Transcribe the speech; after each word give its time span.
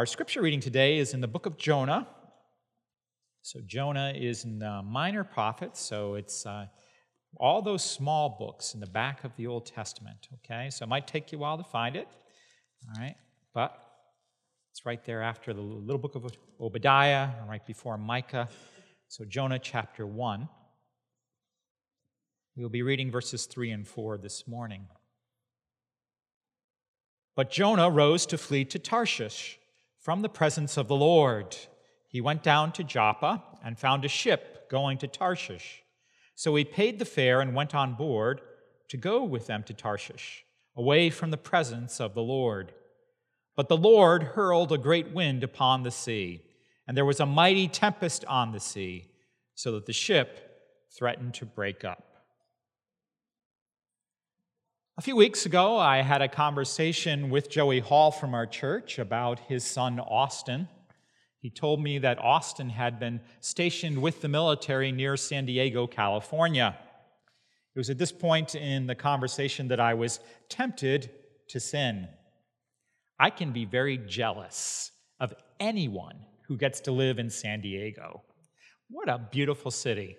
Our 0.00 0.06
scripture 0.06 0.40
reading 0.40 0.60
today 0.60 0.96
is 0.96 1.12
in 1.12 1.20
the 1.20 1.28
book 1.28 1.44
of 1.44 1.58
Jonah. 1.58 2.08
So, 3.42 3.60
Jonah 3.66 4.14
is 4.16 4.46
in 4.46 4.58
the 4.58 4.80
minor 4.82 5.24
prophets, 5.24 5.78
so 5.78 6.14
it's 6.14 6.46
uh, 6.46 6.68
all 7.36 7.60
those 7.60 7.84
small 7.84 8.34
books 8.38 8.72
in 8.72 8.80
the 8.80 8.86
back 8.86 9.24
of 9.24 9.36
the 9.36 9.46
Old 9.46 9.66
Testament, 9.66 10.28
okay? 10.36 10.70
So, 10.70 10.84
it 10.84 10.88
might 10.88 11.06
take 11.06 11.32
you 11.32 11.36
a 11.36 11.40
while 11.42 11.58
to 11.58 11.64
find 11.64 11.96
it, 11.96 12.08
all 12.88 12.98
right? 12.98 13.14
But 13.52 13.78
it's 14.72 14.86
right 14.86 15.04
there 15.04 15.20
after 15.22 15.52
the 15.52 15.60
little 15.60 15.98
book 15.98 16.14
of 16.14 16.32
Obadiah, 16.58 17.28
right 17.46 17.66
before 17.66 17.98
Micah. 17.98 18.48
So, 19.08 19.26
Jonah 19.26 19.58
chapter 19.58 20.06
1. 20.06 20.48
We'll 22.56 22.70
be 22.70 22.80
reading 22.80 23.10
verses 23.10 23.44
3 23.44 23.70
and 23.70 23.86
4 23.86 24.16
this 24.16 24.48
morning. 24.48 24.86
But 27.36 27.50
Jonah 27.50 27.90
rose 27.90 28.24
to 28.24 28.38
flee 28.38 28.64
to 28.64 28.78
Tarshish 28.78 29.59
from 30.00 30.22
the 30.22 30.28
presence 30.28 30.76
of 30.76 30.88
the 30.88 30.96
Lord. 30.96 31.56
He 32.08 32.20
went 32.20 32.42
down 32.42 32.72
to 32.72 32.84
Joppa 32.84 33.42
and 33.62 33.78
found 33.78 34.04
a 34.04 34.08
ship 34.08 34.68
going 34.70 34.98
to 34.98 35.06
Tarshish. 35.06 35.82
So 36.34 36.54
he 36.54 36.64
paid 36.64 36.98
the 36.98 37.04
fare 37.04 37.40
and 37.40 37.54
went 37.54 37.74
on 37.74 37.94
board 37.94 38.40
to 38.88 38.96
go 38.96 39.22
with 39.22 39.46
them 39.46 39.62
to 39.64 39.74
Tarshish, 39.74 40.44
away 40.74 41.10
from 41.10 41.30
the 41.30 41.36
presence 41.36 42.00
of 42.00 42.14
the 42.14 42.22
Lord. 42.22 42.72
But 43.56 43.68
the 43.68 43.76
Lord 43.76 44.22
hurled 44.22 44.72
a 44.72 44.78
great 44.78 45.12
wind 45.12 45.44
upon 45.44 45.82
the 45.82 45.90
sea, 45.90 46.42
and 46.88 46.96
there 46.96 47.04
was 47.04 47.20
a 47.20 47.26
mighty 47.26 47.68
tempest 47.68 48.24
on 48.24 48.52
the 48.52 48.60
sea, 48.60 49.10
so 49.54 49.72
that 49.72 49.86
the 49.86 49.92
ship 49.92 50.50
threatened 50.96 51.34
to 51.34 51.44
break 51.44 51.84
up. 51.84 52.09
A 55.00 55.02
few 55.02 55.16
weeks 55.16 55.46
ago, 55.46 55.78
I 55.78 56.02
had 56.02 56.20
a 56.20 56.28
conversation 56.28 57.30
with 57.30 57.48
Joey 57.48 57.80
Hall 57.80 58.10
from 58.10 58.34
our 58.34 58.44
church 58.44 58.98
about 58.98 59.40
his 59.48 59.64
son 59.64 59.98
Austin. 59.98 60.68
He 61.38 61.48
told 61.48 61.82
me 61.82 61.96
that 62.00 62.18
Austin 62.18 62.68
had 62.68 63.00
been 63.00 63.22
stationed 63.40 64.02
with 64.02 64.20
the 64.20 64.28
military 64.28 64.92
near 64.92 65.16
San 65.16 65.46
Diego, 65.46 65.86
California. 65.86 66.76
It 67.74 67.78
was 67.78 67.88
at 67.88 67.96
this 67.96 68.12
point 68.12 68.54
in 68.54 68.86
the 68.86 68.94
conversation 68.94 69.68
that 69.68 69.80
I 69.80 69.94
was 69.94 70.20
tempted 70.50 71.08
to 71.48 71.58
sin. 71.58 72.06
I 73.18 73.30
can 73.30 73.52
be 73.52 73.64
very 73.64 73.96
jealous 73.96 74.90
of 75.18 75.32
anyone 75.58 76.26
who 76.46 76.58
gets 76.58 76.78
to 76.80 76.92
live 76.92 77.18
in 77.18 77.30
San 77.30 77.62
Diego. 77.62 78.20
What 78.90 79.08
a 79.08 79.16
beautiful 79.16 79.70
city. 79.70 80.18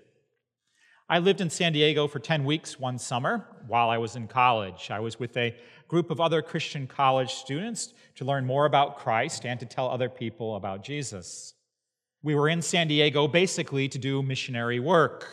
I 1.12 1.20
lived 1.20 1.42
in 1.42 1.50
San 1.50 1.74
Diego 1.74 2.08
for 2.08 2.20
10 2.20 2.46
weeks 2.46 2.80
one 2.80 2.98
summer 2.98 3.46
while 3.68 3.90
I 3.90 3.98
was 3.98 4.16
in 4.16 4.30
college. 4.30 4.90
I 4.92 5.02
was 5.02 5.20
with 5.20 5.36
a 5.36 5.54
group 5.90 6.10
of 6.10 6.22
other 6.22 6.42
Christian 6.42 6.88
college 6.88 7.34
students 7.34 7.94
to 8.16 8.24
learn 8.24 8.46
more 8.46 8.66
about 8.66 8.98
Christ 8.98 9.46
and 9.46 9.60
to 9.60 9.66
tell 9.66 9.90
other 9.90 10.08
people 10.08 10.56
about 10.56 10.86
Jesus. 10.86 11.54
We 12.24 12.34
were 12.34 12.48
in 12.48 12.62
San 12.62 12.88
Diego 12.88 13.28
basically 13.28 13.90
to 13.90 13.98
do 13.98 14.24
missionary 14.24 14.80
work. 14.80 15.28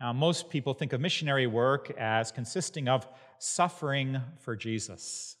Now, 0.00 0.12
most 0.12 0.50
people 0.50 0.74
think 0.74 0.92
of 0.92 1.00
missionary 1.00 1.46
work 1.46 1.92
as 1.96 2.32
consisting 2.32 2.88
of 2.88 3.06
suffering 3.38 4.20
for 4.40 4.56
Jesus. 4.56 5.36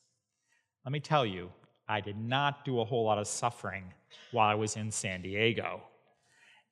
Let 0.84 0.92
me 0.92 1.00
tell 1.00 1.26
you, 1.26 1.50
I 1.88 2.00
did 2.00 2.16
not 2.16 2.64
do 2.64 2.78
a 2.78 2.84
whole 2.84 3.04
lot 3.04 3.18
of 3.18 3.26
suffering 3.26 3.92
while 4.30 4.48
I 4.48 4.54
was 4.54 4.76
in 4.76 4.92
San 4.92 5.22
Diego. 5.22 5.82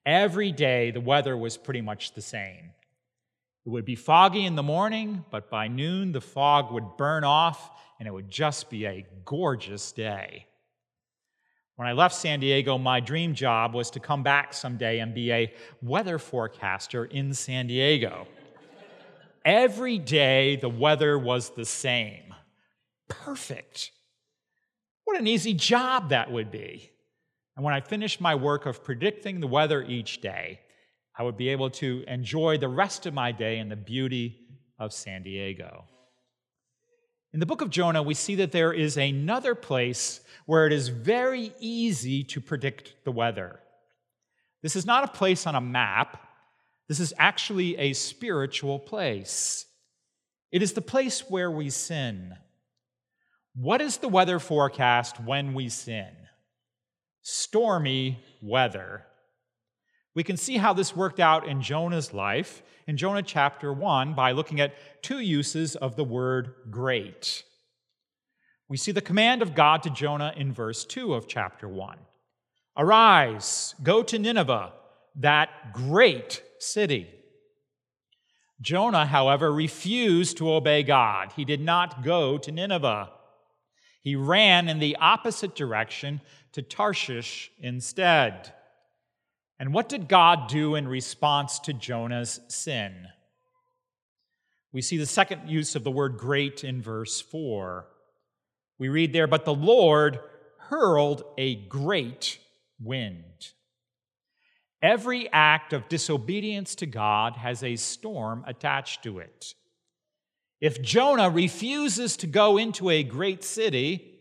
Every 0.06 0.52
day, 0.52 0.90
the 0.90 1.00
weather 1.00 1.36
was 1.36 1.56
pretty 1.56 1.80
much 1.80 2.12
the 2.12 2.22
same. 2.22 2.70
It 3.64 3.70
would 3.70 3.86
be 3.86 3.94
foggy 3.94 4.44
in 4.44 4.56
the 4.56 4.62
morning, 4.62 5.24
but 5.30 5.48
by 5.48 5.68
noon, 5.68 6.12
the 6.12 6.20
fog 6.20 6.70
would 6.70 6.96
burn 6.98 7.24
off 7.24 7.70
and 7.98 8.06
it 8.06 8.10
would 8.10 8.30
just 8.30 8.68
be 8.68 8.84
a 8.84 9.06
gorgeous 9.24 9.92
day. 9.92 10.46
When 11.76 11.88
I 11.88 11.92
left 11.92 12.14
San 12.14 12.40
Diego, 12.40 12.78
my 12.78 13.00
dream 13.00 13.34
job 13.34 13.74
was 13.74 13.90
to 13.92 14.00
come 14.00 14.22
back 14.22 14.52
someday 14.52 15.00
and 15.00 15.14
be 15.14 15.32
a 15.32 15.52
weather 15.82 16.18
forecaster 16.18 17.04
in 17.06 17.34
San 17.34 17.66
Diego. 17.66 18.28
Every 19.44 19.98
day, 19.98 20.56
the 20.56 20.68
weather 20.68 21.18
was 21.18 21.50
the 21.50 21.64
same. 21.64 22.34
Perfect. 23.08 23.90
What 25.04 25.18
an 25.18 25.26
easy 25.26 25.52
job 25.52 26.10
that 26.10 26.30
would 26.30 26.50
be. 26.50 26.90
And 27.56 27.64
when 27.64 27.74
I 27.74 27.80
finished 27.80 28.20
my 28.20 28.34
work 28.34 28.66
of 28.66 28.82
predicting 28.82 29.40
the 29.40 29.46
weather 29.46 29.82
each 29.82 30.20
day, 30.20 30.60
I 31.16 31.22
would 31.22 31.36
be 31.36 31.50
able 31.50 31.70
to 31.70 32.04
enjoy 32.08 32.58
the 32.58 32.68
rest 32.68 33.06
of 33.06 33.14
my 33.14 33.30
day 33.30 33.58
in 33.58 33.68
the 33.68 33.76
beauty 33.76 34.40
of 34.78 34.92
San 34.92 35.22
Diego. 35.22 35.84
In 37.32 37.40
the 37.40 37.46
book 37.46 37.60
of 37.60 37.70
Jonah, 37.70 38.02
we 38.02 38.14
see 38.14 38.36
that 38.36 38.52
there 38.52 38.72
is 38.72 38.96
another 38.96 39.54
place 39.54 40.20
where 40.46 40.66
it 40.66 40.72
is 40.72 40.88
very 40.88 41.52
easy 41.58 42.24
to 42.24 42.40
predict 42.40 42.94
the 43.04 43.12
weather. 43.12 43.60
This 44.62 44.76
is 44.76 44.86
not 44.86 45.04
a 45.04 45.08
place 45.08 45.46
on 45.46 45.54
a 45.54 45.60
map, 45.60 46.20
this 46.88 47.00
is 47.00 47.14
actually 47.18 47.76
a 47.78 47.92
spiritual 47.92 48.78
place. 48.78 49.66
It 50.52 50.62
is 50.62 50.74
the 50.74 50.82
place 50.82 51.28
where 51.28 51.50
we 51.50 51.70
sin. 51.70 52.34
What 53.56 53.80
is 53.80 53.96
the 53.96 54.08
weather 54.08 54.38
forecast 54.38 55.18
when 55.18 55.54
we 55.54 55.68
sin? 55.68 56.14
Stormy 57.24 58.22
weather. 58.42 59.02
We 60.14 60.22
can 60.22 60.36
see 60.36 60.58
how 60.58 60.74
this 60.74 60.94
worked 60.94 61.18
out 61.18 61.48
in 61.48 61.62
Jonah's 61.62 62.12
life 62.12 62.62
in 62.86 62.98
Jonah 62.98 63.22
chapter 63.22 63.72
1 63.72 64.14
by 64.14 64.32
looking 64.32 64.60
at 64.60 65.02
two 65.02 65.18
uses 65.18 65.74
of 65.74 65.96
the 65.96 66.04
word 66.04 66.54
great. 66.70 67.42
We 68.68 68.76
see 68.76 68.92
the 68.92 69.00
command 69.00 69.40
of 69.40 69.54
God 69.54 69.82
to 69.84 69.90
Jonah 69.90 70.34
in 70.36 70.52
verse 70.52 70.84
2 70.84 71.14
of 71.14 71.26
chapter 71.26 71.66
1 71.66 71.96
Arise, 72.76 73.74
go 73.82 74.02
to 74.02 74.18
Nineveh, 74.18 74.72
that 75.16 75.72
great 75.72 76.42
city. 76.58 77.08
Jonah, 78.60 79.06
however, 79.06 79.50
refused 79.50 80.36
to 80.36 80.52
obey 80.52 80.82
God. 80.82 81.32
He 81.36 81.44
did 81.46 81.60
not 81.60 82.04
go 82.04 82.36
to 82.36 82.52
Nineveh. 82.52 83.10
He 84.00 84.14
ran 84.14 84.68
in 84.68 84.80
the 84.80 84.96
opposite 84.96 85.54
direction 85.54 86.20
to 86.54 86.62
Tarshish 86.62 87.50
instead. 87.60 88.52
And 89.58 89.74
what 89.74 89.88
did 89.88 90.08
God 90.08 90.48
do 90.48 90.74
in 90.74 90.88
response 90.88 91.58
to 91.60 91.72
Jonah's 91.72 92.40
sin? 92.48 93.08
We 94.72 94.80
see 94.80 94.96
the 94.96 95.06
second 95.06 95.48
use 95.48 95.76
of 95.76 95.84
the 95.84 95.90
word 95.90 96.16
great 96.16 96.64
in 96.64 96.80
verse 96.80 97.20
4. 97.20 97.86
We 98.78 98.88
read 98.88 99.12
there, 99.12 99.26
But 99.26 99.44
the 99.44 99.54
Lord 99.54 100.18
hurled 100.58 101.24
a 101.38 101.54
great 101.54 102.38
wind. 102.80 103.52
Every 104.82 105.32
act 105.32 105.72
of 105.72 105.88
disobedience 105.88 106.74
to 106.76 106.86
God 106.86 107.36
has 107.36 107.62
a 107.62 107.76
storm 107.76 108.44
attached 108.46 109.02
to 109.04 109.18
it. 109.18 109.54
If 110.60 110.82
Jonah 110.82 111.30
refuses 111.30 112.16
to 112.18 112.26
go 112.26 112.58
into 112.58 112.90
a 112.90 113.02
great 113.02 113.42
city, 113.42 114.13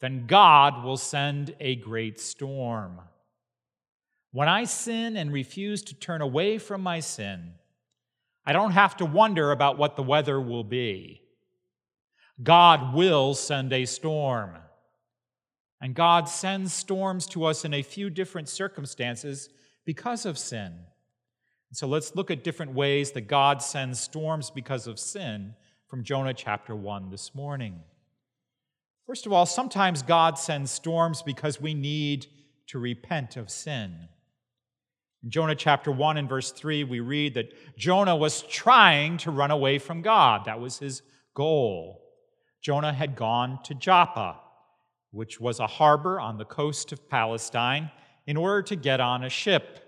then 0.00 0.26
God 0.26 0.82
will 0.84 0.96
send 0.96 1.54
a 1.60 1.76
great 1.76 2.18
storm. 2.18 3.00
When 4.32 4.48
I 4.48 4.64
sin 4.64 5.16
and 5.16 5.32
refuse 5.32 5.82
to 5.82 5.94
turn 5.94 6.22
away 6.22 6.58
from 6.58 6.82
my 6.82 7.00
sin, 7.00 7.54
I 8.46 8.52
don't 8.52 8.72
have 8.72 8.96
to 8.98 9.04
wonder 9.04 9.50
about 9.50 9.76
what 9.76 9.96
the 9.96 10.02
weather 10.02 10.40
will 10.40 10.64
be. 10.64 11.20
God 12.42 12.94
will 12.94 13.34
send 13.34 13.72
a 13.72 13.84
storm. 13.84 14.56
And 15.82 15.94
God 15.94 16.28
sends 16.28 16.72
storms 16.72 17.26
to 17.28 17.44
us 17.44 17.64
in 17.64 17.74
a 17.74 17.82
few 17.82 18.10
different 18.10 18.48
circumstances 18.48 19.48
because 19.84 20.26
of 20.26 20.38
sin. 20.38 20.74
So 21.72 21.86
let's 21.86 22.16
look 22.16 22.30
at 22.30 22.44
different 22.44 22.72
ways 22.72 23.12
that 23.12 23.22
God 23.22 23.62
sends 23.62 24.00
storms 24.00 24.50
because 24.50 24.86
of 24.86 24.98
sin 24.98 25.54
from 25.88 26.02
Jonah 26.02 26.34
chapter 26.34 26.74
1 26.74 27.10
this 27.10 27.34
morning. 27.34 27.80
First 29.10 29.26
of 29.26 29.32
all, 29.32 29.44
sometimes 29.44 30.02
God 30.02 30.38
sends 30.38 30.70
storms 30.70 31.20
because 31.20 31.60
we 31.60 31.74
need 31.74 32.28
to 32.68 32.78
repent 32.78 33.36
of 33.36 33.50
sin. 33.50 34.08
In 35.24 35.30
Jonah 35.30 35.56
chapter 35.56 35.90
1 35.90 36.16
and 36.16 36.28
verse 36.28 36.52
3, 36.52 36.84
we 36.84 37.00
read 37.00 37.34
that 37.34 37.52
Jonah 37.76 38.14
was 38.14 38.42
trying 38.42 39.16
to 39.16 39.32
run 39.32 39.50
away 39.50 39.80
from 39.80 40.00
God. 40.00 40.44
That 40.44 40.60
was 40.60 40.78
his 40.78 41.02
goal. 41.34 42.00
Jonah 42.62 42.92
had 42.92 43.16
gone 43.16 43.58
to 43.64 43.74
Joppa, 43.74 44.38
which 45.10 45.40
was 45.40 45.58
a 45.58 45.66
harbor 45.66 46.20
on 46.20 46.38
the 46.38 46.44
coast 46.44 46.92
of 46.92 47.10
Palestine, 47.10 47.90
in 48.28 48.36
order 48.36 48.62
to 48.62 48.76
get 48.76 49.00
on 49.00 49.24
a 49.24 49.28
ship. 49.28 49.80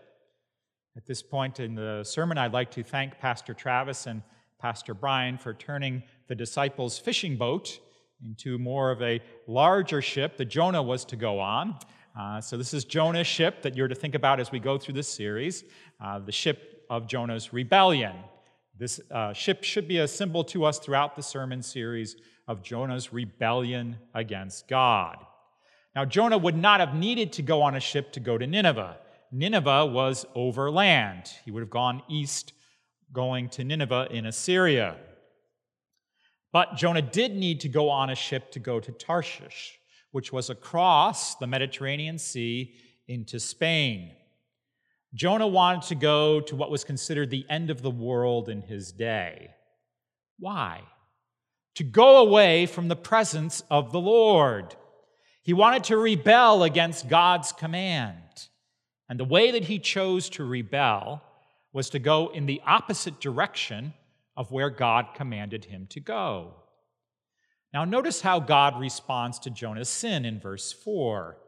At 0.97 1.07
this 1.07 1.23
point 1.23 1.61
in 1.61 1.77
the 1.77 2.03
sermon, 2.03 2.39
I'd 2.39 2.53
like 2.53 2.73
to 2.73 2.83
thank 2.83 3.21
Pastor 3.21 3.55
Travis 3.55 4.09
and 4.09 4.23
Pastor 4.59 4.95
Brian 4.95 5.39
for 5.39 5.55
turning 5.55 6.03
the 6.27 6.35
disciples' 6.35 6.99
fishing 6.99 7.37
boat 7.37 7.79
into 8.27 8.59
more 8.59 8.91
of 8.91 9.03
a 9.03 9.21
larger 9.47 10.03
ship 10.03 10.37
that 10.37 10.47
Jonah 10.47 10.83
was 10.83 11.05
to 11.07 11.17
go 11.17 11.41
on. 11.41 11.77
Uh, 12.19 12.41
so, 12.41 12.57
this 12.57 12.75
is 12.75 12.85
Jonah's 12.85 13.27
ship 13.27 13.63
that 13.63 13.77
you're 13.77 13.89
to 13.89 13.95
think 13.95 14.15
about 14.15 14.39
as 14.39 14.53
we 14.53 14.59
go 14.59 14.77
through 14.79 14.95
this 14.95 15.09
series 15.09 15.65
uh, 16.01 16.19
the 16.19 16.33
ship 16.33 16.85
of 16.91 17.07
Jonah's 17.07 17.53
rebellion. 17.53 18.15
This 18.79 19.01
uh, 19.11 19.33
ship 19.33 19.65
should 19.65 19.87
be 19.87 19.99
a 19.99 20.09
symbol 20.09 20.45
to 20.45 20.65
us 20.65 20.79
throughout 20.79 21.17
the 21.17 21.23
sermon 21.23 21.63
series 21.63 22.17
of 22.49 22.63
Jonah's 22.63 23.13
rebellion 23.13 23.97
against 24.15 24.69
God. 24.69 25.17
Now, 25.95 26.05
Jonah 26.05 26.39
would 26.39 26.57
not 26.57 26.81
have 26.81 26.95
needed 26.95 27.33
to 27.35 27.43
go 27.43 27.63
on 27.63 27.75
a 27.75 27.81
ship 27.81 28.13
to 28.13 28.21
go 28.21 28.39
to 28.39 28.47
Nineveh. 28.47 28.97
Nineveh 29.31 29.87
was 29.87 30.27
overland. 30.35 31.31
He 31.45 31.51
would 31.51 31.61
have 31.61 31.71
gone 31.71 32.03
east, 32.09 32.53
going 33.13 33.49
to 33.51 33.65
Nineveh 33.65 34.09
in 34.11 34.27
Assyria. 34.27 34.97
But 36.53 36.77
Jonah 36.77 37.03
did 37.03 37.35
need 37.35 37.61
to 37.61 37.69
go 37.69 37.89
on 37.89 38.11
a 38.11 38.15
ship 38.15 38.53
to 38.53 38.59
go 38.59 38.79
to 38.79 38.93
Tarshish, 38.93 39.79
which 40.11 40.33
was 40.33 40.51
across 40.51 41.35
the 41.37 41.47
Mediterranean 41.47 42.19
Sea 42.19 42.75
into 43.09 43.41
Spain. 43.41 44.13
Jonah 45.15 45.47
wanted 45.47 45.83
to 45.89 45.95
go 45.95 46.41
to 46.41 46.57
what 46.57 46.71
was 46.71 46.85
considered 46.85 47.31
the 47.31 47.47
end 47.49 47.71
of 47.71 47.83
the 47.83 47.91
world 47.91 48.49
in 48.49 48.63
his 48.63 48.93
day. 48.93 49.51
Why? 50.39 50.83
To 51.77 51.85
go 51.85 52.19
away 52.19 52.67
from 52.67 52.89
the 52.89 52.97
presence 52.97 53.63
of 53.71 53.93
the 53.93 54.01
Lord. 54.01 54.75
He 55.43 55.53
wanted 55.53 55.85
to 55.85 55.97
rebel 55.97 56.63
against 56.63 57.09
God's 57.09 57.53
command. 57.53 58.19
And 59.09 59.19
the 59.19 59.25
way 59.25 59.51
that 59.51 59.65
he 59.65 59.79
chose 59.79 60.29
to 60.31 60.45
rebel 60.45 61.23
was 61.73 61.91
to 61.91 61.99
go 61.99 62.29
in 62.29 62.47
the 62.47 62.63
opposite 62.67 63.21
direction 63.21 63.95
of 64.37 64.51
where 64.51 64.71
God 64.71 65.09
commanded 65.15 65.67
him 65.67 65.87
to 65.91 66.01
go. 66.01 66.55
Now, 67.73 67.85
notice 67.85 68.21
how 68.21 68.41
God 68.41 68.79
responds 68.79 69.39
to 69.41 69.51
Jonah's 69.51 69.89
sin 69.89 70.25
in 70.25 70.41
verse 70.41 70.73
4. 70.73 71.39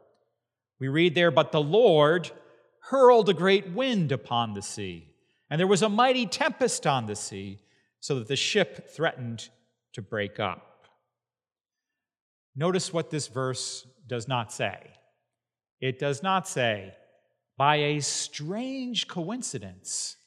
We 0.79 0.87
read 0.87 1.15
there, 1.15 1.31
But 1.31 1.51
the 1.51 1.61
Lord 1.61 2.31
hurled 2.89 3.29
a 3.29 3.33
great 3.33 3.71
wind 3.71 4.11
upon 4.11 4.53
the 4.53 4.61
sea, 4.61 5.13
and 5.49 5.59
there 5.59 5.67
was 5.67 5.81
a 5.81 5.89
mighty 5.89 6.25
tempest 6.25 6.85
on 6.87 7.05
the 7.05 7.15
sea, 7.15 7.59
so 7.99 8.19
that 8.19 8.27
the 8.27 8.35
ship 8.35 8.89
threatened 8.89 9.49
to 9.93 10.01
break 10.01 10.39
up. 10.39 10.87
Notice 12.55 12.93
what 12.93 13.09
this 13.09 13.27
verse 13.27 13.87
does 14.07 14.27
not 14.27 14.51
say. 14.51 14.91
It 15.81 15.99
does 15.99 16.21
not 16.21 16.47
say, 16.47 16.93
by 17.57 17.77
a 17.77 17.99
strange 18.01 19.07
coincidence, 19.07 20.17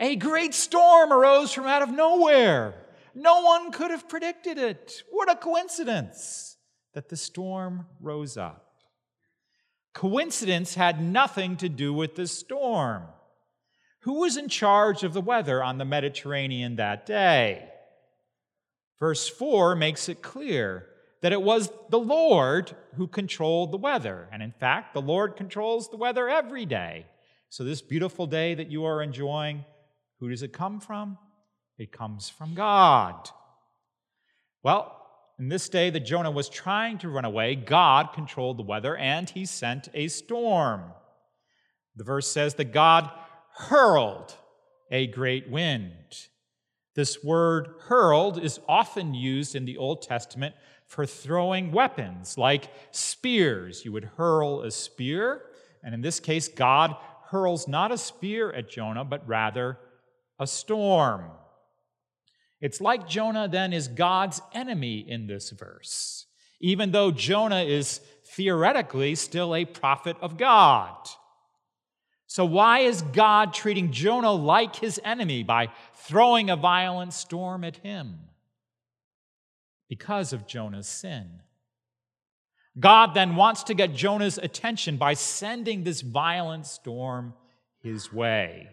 a 0.00 0.16
great 0.16 0.54
storm 0.54 1.12
arose 1.12 1.52
from 1.52 1.66
out 1.66 1.82
of 1.82 1.90
nowhere. 1.90 2.74
No 3.14 3.42
one 3.42 3.70
could 3.70 3.90
have 3.90 4.08
predicted 4.08 4.58
it. 4.58 5.02
What 5.10 5.30
a 5.30 5.36
coincidence 5.36 6.56
that 6.94 7.08
the 7.08 7.16
storm 7.16 7.86
rose 8.00 8.36
up. 8.36 8.66
Coincidence 9.92 10.74
had 10.74 11.02
nothing 11.02 11.56
to 11.58 11.68
do 11.68 11.92
with 11.92 12.14
the 12.14 12.26
storm. 12.26 13.02
Who 14.00 14.20
was 14.20 14.36
in 14.36 14.48
charge 14.48 15.02
of 15.02 15.12
the 15.12 15.20
weather 15.20 15.62
on 15.62 15.76
the 15.76 15.84
Mediterranean 15.84 16.76
that 16.76 17.04
day? 17.04 17.68
Verse 18.98 19.28
4 19.28 19.76
makes 19.76 20.08
it 20.08 20.22
clear 20.22 20.86
that 21.20 21.32
it 21.32 21.42
was 21.42 21.70
the 21.90 21.98
Lord 21.98 22.74
who 22.96 23.06
controlled 23.06 23.72
the 23.72 23.78
weather. 23.78 24.28
And 24.32 24.42
in 24.42 24.52
fact, 24.52 24.94
the 24.94 25.02
Lord 25.02 25.36
controls 25.36 25.90
the 25.90 25.96
weather 25.96 26.28
every 26.28 26.64
day. 26.64 27.06
So, 27.50 27.64
this 27.64 27.82
beautiful 27.82 28.26
day 28.26 28.54
that 28.54 28.70
you 28.70 28.84
are 28.84 29.02
enjoying, 29.02 29.64
who 30.20 30.28
does 30.28 30.42
it 30.42 30.52
come 30.52 30.80
from? 30.80 31.18
It 31.78 31.92
comes 31.92 32.28
from 32.28 32.54
God. 32.54 33.30
Well, 34.62 34.96
in 35.38 35.48
this 35.48 35.70
day 35.70 35.88
that 35.88 36.00
Jonah 36.00 36.30
was 36.30 36.50
trying 36.50 36.98
to 36.98 37.08
run 37.08 37.24
away, 37.24 37.54
God 37.54 38.12
controlled 38.12 38.58
the 38.58 38.62
weather 38.62 38.94
and 38.96 39.28
he 39.28 39.46
sent 39.46 39.88
a 39.94 40.08
storm. 40.08 40.82
The 41.96 42.04
verse 42.04 42.30
says 42.30 42.54
that 42.56 42.72
God 42.72 43.10
hurled 43.54 44.36
a 44.90 45.06
great 45.06 45.48
wind. 45.48 46.28
This 46.94 47.24
word 47.24 47.68
hurled 47.84 48.42
is 48.42 48.60
often 48.68 49.14
used 49.14 49.54
in 49.54 49.64
the 49.64 49.78
Old 49.78 50.02
Testament 50.02 50.54
for 50.86 51.06
throwing 51.06 51.72
weapons 51.72 52.36
like 52.36 52.70
spears. 52.90 53.84
You 53.84 53.92
would 53.92 54.10
hurl 54.16 54.62
a 54.62 54.70
spear, 54.70 55.42
and 55.82 55.94
in 55.94 56.02
this 56.02 56.20
case, 56.20 56.48
God 56.48 56.94
hurls 57.26 57.68
not 57.68 57.92
a 57.92 57.96
spear 57.96 58.52
at 58.52 58.68
Jonah, 58.68 59.04
but 59.04 59.26
rather 59.26 59.78
a 60.40 60.46
storm. 60.46 61.30
It's 62.60 62.80
like 62.80 63.08
Jonah 63.08 63.46
then 63.46 63.72
is 63.72 63.86
God's 63.86 64.42
enemy 64.52 64.98
in 64.98 65.28
this 65.28 65.50
verse, 65.50 66.26
even 66.60 66.90
though 66.90 67.12
Jonah 67.12 67.62
is 67.62 68.00
theoretically 68.24 69.14
still 69.14 69.54
a 69.54 69.64
prophet 69.64 70.16
of 70.20 70.36
God. 70.36 70.96
So, 72.26 72.44
why 72.44 72.80
is 72.80 73.02
God 73.02 73.54
treating 73.54 73.92
Jonah 73.92 74.32
like 74.32 74.76
his 74.76 75.00
enemy 75.04 75.42
by 75.42 75.68
throwing 75.94 76.50
a 76.50 76.56
violent 76.56 77.12
storm 77.12 77.62
at 77.64 77.76
him? 77.78 78.18
because 79.90 80.32
of 80.32 80.46
Jonah's 80.46 80.86
sin. 80.86 81.28
God 82.78 83.12
then 83.12 83.34
wants 83.34 83.64
to 83.64 83.74
get 83.74 83.92
Jonah's 83.92 84.38
attention 84.38 84.96
by 84.96 85.14
sending 85.14 85.82
this 85.82 86.00
violent 86.00 86.64
storm 86.64 87.34
his 87.82 88.12
way. 88.12 88.68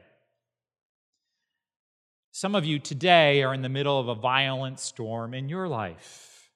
Some 2.39 2.53
of 2.53 2.65
you 2.65 2.77
today 2.77 3.41
are 3.41 3.51
in 3.51 3.63
the 3.63 3.67
middle 3.67 3.99
of 3.99 4.09
a 4.09 4.13
violent 4.13 4.79
storm 4.79 5.33
in 5.33 5.49
your 5.49 5.67
life, 5.67 6.51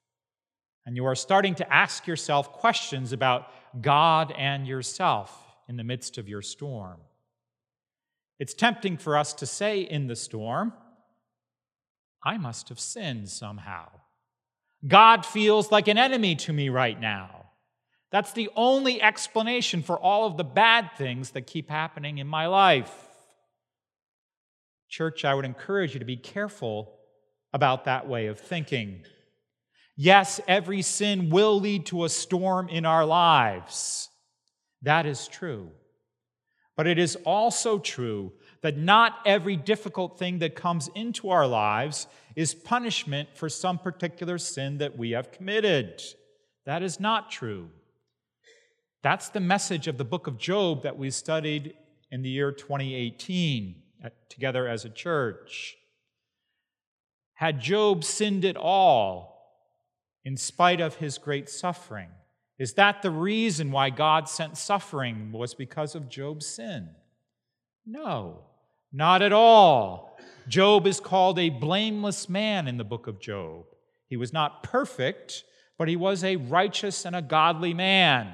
and 0.85 0.95
you 0.95 1.07
are 1.07 1.15
starting 1.15 1.55
to 1.55 1.73
ask 1.73 2.05
yourself 2.05 2.51
questions 2.51 3.13
about 3.13 3.47
God 3.81 4.31
and 4.37 4.67
yourself 4.67 5.35
in 5.67 5.77
the 5.77 5.83
midst 5.83 6.19
of 6.19 6.29
your 6.29 6.43
storm. 6.43 6.99
It's 8.37 8.53
tempting 8.53 8.97
for 8.97 9.17
us 9.17 9.33
to 9.33 9.47
say 9.47 9.81
in 9.81 10.05
the 10.05 10.15
storm, 10.15 10.71
I 12.23 12.37
must 12.37 12.69
have 12.69 12.79
sinned 12.79 13.29
somehow. 13.29 13.87
God 14.87 15.25
feels 15.25 15.71
like 15.71 15.87
an 15.87 15.97
enemy 15.97 16.35
to 16.35 16.53
me 16.53 16.69
right 16.69 17.01
now. 17.01 17.47
That's 18.11 18.33
the 18.33 18.51
only 18.55 19.01
explanation 19.01 19.81
for 19.81 19.99
all 19.99 20.27
of 20.27 20.37
the 20.37 20.43
bad 20.43 20.91
things 20.95 21.31
that 21.31 21.47
keep 21.47 21.71
happening 21.71 22.19
in 22.19 22.27
my 22.27 22.45
life. 22.45 23.07
Church, 24.91 25.23
I 25.23 25.33
would 25.33 25.45
encourage 25.45 25.93
you 25.93 25.99
to 25.99 26.05
be 26.05 26.17
careful 26.17 26.99
about 27.53 27.85
that 27.85 28.09
way 28.09 28.27
of 28.27 28.37
thinking. 28.37 29.05
Yes, 29.95 30.41
every 30.49 30.81
sin 30.81 31.29
will 31.29 31.61
lead 31.61 31.85
to 31.87 32.03
a 32.03 32.09
storm 32.09 32.67
in 32.67 32.85
our 32.85 33.05
lives. 33.05 34.09
That 34.81 35.05
is 35.05 35.29
true. 35.29 35.69
But 36.75 36.87
it 36.87 36.99
is 36.99 37.15
also 37.23 37.79
true 37.79 38.33
that 38.63 38.77
not 38.77 39.19
every 39.25 39.55
difficult 39.55 40.19
thing 40.19 40.39
that 40.39 40.55
comes 40.55 40.89
into 40.93 41.29
our 41.29 41.47
lives 41.47 42.07
is 42.35 42.53
punishment 42.53 43.29
for 43.33 43.47
some 43.47 43.77
particular 43.77 44.37
sin 44.37 44.77
that 44.79 44.97
we 44.97 45.11
have 45.11 45.31
committed. 45.31 46.01
That 46.65 46.83
is 46.83 46.99
not 46.99 47.31
true. 47.31 47.69
That's 49.03 49.29
the 49.29 49.39
message 49.39 49.87
of 49.87 49.97
the 49.97 50.03
book 50.03 50.27
of 50.27 50.37
Job 50.37 50.83
that 50.83 50.97
we 50.97 51.11
studied 51.11 51.75
in 52.11 52.23
the 52.23 52.29
year 52.29 52.51
2018 52.51 53.81
together 54.29 54.67
as 54.67 54.85
a 54.85 54.89
church. 54.89 55.77
Had 57.33 57.59
Job 57.59 58.03
sinned 58.03 58.45
at 58.45 58.57
all 58.57 59.31
in 60.23 60.37
spite 60.37 60.79
of 60.79 60.95
his 60.95 61.17
great 61.17 61.49
suffering? 61.49 62.09
Is 62.59 62.73
that 62.73 63.01
the 63.01 63.09
reason 63.09 63.71
why 63.71 63.89
God 63.89 64.29
sent 64.29 64.57
suffering 64.57 65.31
was 65.31 65.55
because 65.55 65.95
of 65.95 66.09
Job's 66.09 66.45
sin? 66.45 66.89
No. 67.85 68.43
Not 68.93 69.21
at 69.21 69.33
all. 69.33 70.17
Job 70.47 70.85
is 70.85 70.99
called 70.99 71.39
a 71.39 71.49
blameless 71.49 72.29
man 72.29 72.67
in 72.67 72.77
the 72.77 72.83
book 72.83 73.07
of 73.07 73.19
Job. 73.19 73.65
He 74.07 74.17
was 74.17 74.33
not 74.33 74.63
perfect, 74.63 75.43
but 75.77 75.87
he 75.87 75.95
was 75.95 76.23
a 76.23 76.35
righteous 76.35 77.05
and 77.05 77.15
a 77.15 77.21
godly 77.21 77.73
man. 77.73 78.31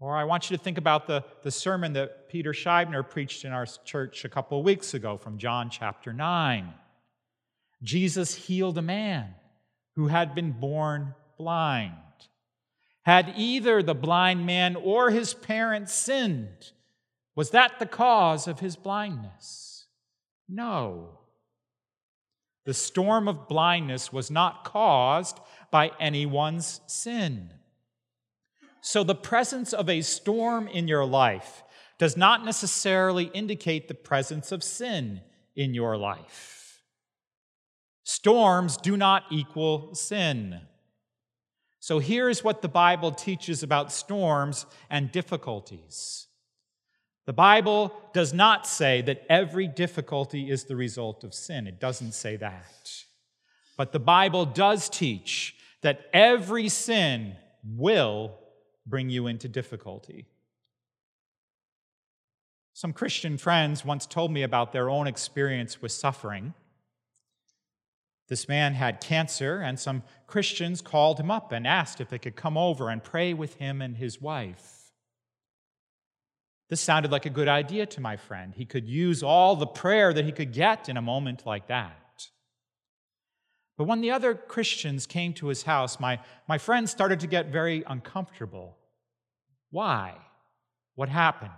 Or 0.00 0.16
I 0.16 0.24
want 0.24 0.48
you 0.48 0.56
to 0.56 0.62
think 0.62 0.78
about 0.78 1.06
the, 1.06 1.24
the 1.42 1.50
sermon 1.50 1.94
that 1.94 2.28
Peter 2.28 2.52
Scheibner 2.52 3.08
preached 3.08 3.44
in 3.44 3.52
our 3.52 3.66
church 3.66 4.24
a 4.24 4.28
couple 4.28 4.58
of 4.58 4.64
weeks 4.64 4.94
ago 4.94 5.16
from 5.16 5.38
John 5.38 5.70
chapter 5.70 6.12
9. 6.12 6.72
Jesus 7.82 8.34
healed 8.34 8.78
a 8.78 8.82
man 8.82 9.34
who 9.96 10.06
had 10.06 10.34
been 10.34 10.52
born 10.52 11.14
blind. 11.36 11.94
Had 13.02 13.34
either 13.36 13.82
the 13.82 13.94
blind 13.94 14.46
man 14.46 14.76
or 14.76 15.10
his 15.10 15.34
parents 15.34 15.92
sinned, 15.92 16.72
was 17.34 17.50
that 17.50 17.78
the 17.78 17.86
cause 17.86 18.46
of 18.46 18.60
his 18.60 18.76
blindness? 18.76 19.86
No. 20.48 21.18
The 22.64 22.74
storm 22.74 23.28
of 23.28 23.48
blindness 23.48 24.12
was 24.12 24.30
not 24.30 24.64
caused 24.64 25.40
by 25.70 25.90
anyone's 25.98 26.80
sin. 26.86 27.50
So, 28.90 29.04
the 29.04 29.14
presence 29.14 29.74
of 29.74 29.90
a 29.90 30.00
storm 30.00 30.66
in 30.66 30.88
your 30.88 31.04
life 31.04 31.62
does 31.98 32.16
not 32.16 32.46
necessarily 32.46 33.24
indicate 33.34 33.86
the 33.86 33.92
presence 33.92 34.50
of 34.50 34.64
sin 34.64 35.20
in 35.54 35.74
your 35.74 35.98
life. 35.98 36.80
Storms 38.04 38.78
do 38.78 38.96
not 38.96 39.24
equal 39.30 39.94
sin. 39.94 40.62
So, 41.80 41.98
here's 41.98 42.42
what 42.42 42.62
the 42.62 42.68
Bible 42.70 43.12
teaches 43.12 43.62
about 43.62 43.92
storms 43.92 44.64
and 44.88 45.12
difficulties. 45.12 46.26
The 47.26 47.34
Bible 47.34 47.92
does 48.14 48.32
not 48.32 48.66
say 48.66 49.02
that 49.02 49.26
every 49.28 49.66
difficulty 49.66 50.50
is 50.50 50.64
the 50.64 50.76
result 50.76 51.24
of 51.24 51.34
sin. 51.34 51.66
It 51.66 51.78
doesn't 51.78 52.12
say 52.12 52.36
that. 52.36 53.04
But 53.76 53.92
the 53.92 54.00
Bible 54.00 54.46
does 54.46 54.88
teach 54.88 55.56
that 55.82 56.06
every 56.14 56.70
sin 56.70 57.36
will 57.62 58.37
bring 58.88 59.10
you 59.10 59.26
into 59.26 59.48
difficulty. 59.48 60.26
Some 62.72 62.92
Christian 62.92 63.38
friends 63.38 63.84
once 63.84 64.06
told 64.06 64.30
me 64.30 64.42
about 64.42 64.72
their 64.72 64.88
own 64.88 65.06
experience 65.06 65.82
with 65.82 65.90
suffering. 65.92 66.54
This 68.28 68.46
man 68.46 68.74
had 68.74 69.00
cancer, 69.00 69.60
and 69.60 69.80
some 69.80 70.02
Christians 70.26 70.80
called 70.80 71.18
him 71.18 71.30
up 71.30 71.50
and 71.50 71.66
asked 71.66 72.00
if 72.00 72.08
they 72.08 72.18
could 72.18 72.36
come 72.36 72.56
over 72.56 72.88
and 72.90 73.02
pray 73.02 73.34
with 73.34 73.54
him 73.54 73.82
and 73.82 73.96
his 73.96 74.20
wife. 74.20 74.92
This 76.68 76.80
sounded 76.80 77.10
like 77.10 77.26
a 77.26 77.30
good 77.30 77.48
idea 77.48 77.86
to 77.86 78.00
my 78.00 78.16
friend. 78.16 78.52
He 78.54 78.66
could 78.66 78.86
use 78.86 79.22
all 79.22 79.56
the 79.56 79.66
prayer 79.66 80.12
that 80.12 80.26
he 80.26 80.32
could 80.32 80.52
get 80.52 80.88
in 80.88 80.98
a 80.98 81.02
moment 81.02 81.46
like 81.46 81.68
that. 81.68 82.07
But 83.78 83.84
when 83.84 84.00
the 84.00 84.10
other 84.10 84.34
Christians 84.34 85.06
came 85.06 85.32
to 85.34 85.46
his 85.46 85.62
house, 85.62 86.00
my, 86.00 86.18
my 86.48 86.58
friend 86.58 86.90
started 86.90 87.20
to 87.20 87.28
get 87.28 87.46
very 87.46 87.84
uncomfortable. 87.86 88.76
Why? 89.70 90.16
What 90.96 91.08
happened? 91.08 91.52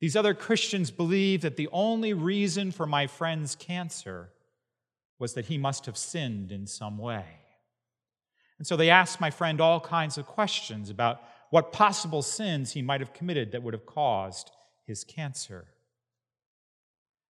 These 0.00 0.14
other 0.14 0.32
Christians 0.32 0.92
believed 0.92 1.42
that 1.42 1.56
the 1.56 1.68
only 1.72 2.12
reason 2.12 2.70
for 2.70 2.86
my 2.86 3.08
friend's 3.08 3.56
cancer 3.56 4.30
was 5.18 5.34
that 5.34 5.46
he 5.46 5.58
must 5.58 5.86
have 5.86 5.96
sinned 5.96 6.52
in 6.52 6.66
some 6.66 6.98
way. 6.98 7.24
And 8.58 8.66
so 8.66 8.76
they 8.76 8.90
asked 8.90 9.20
my 9.20 9.30
friend 9.30 9.60
all 9.60 9.80
kinds 9.80 10.16
of 10.18 10.26
questions 10.26 10.88
about 10.88 11.20
what 11.50 11.72
possible 11.72 12.22
sins 12.22 12.72
he 12.72 12.82
might 12.82 13.00
have 13.00 13.12
committed 13.12 13.52
that 13.52 13.62
would 13.62 13.74
have 13.74 13.86
caused 13.86 14.52
his 14.86 15.02
cancer. 15.02 15.66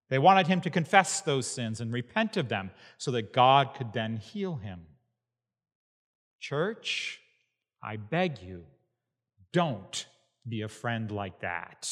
They 0.09 0.19
wanted 0.19 0.47
him 0.47 0.61
to 0.63 0.71
confess 0.71 1.21
those 1.21 1.47
sins 1.47 1.81
and 1.81 1.93
repent 1.93 2.37
of 2.37 2.49
them 2.49 2.71
so 2.97 3.11
that 3.13 3.33
God 3.33 3.75
could 3.75 3.93
then 3.93 4.17
heal 4.17 4.57
him. 4.57 4.81
Church, 6.41 7.21
I 7.83 7.97
beg 7.97 8.41
you, 8.41 8.65
don't 9.53 10.07
be 10.49 10.63
a 10.63 10.69
friend 10.69 11.11
like 11.11 11.41
that. 11.41 11.91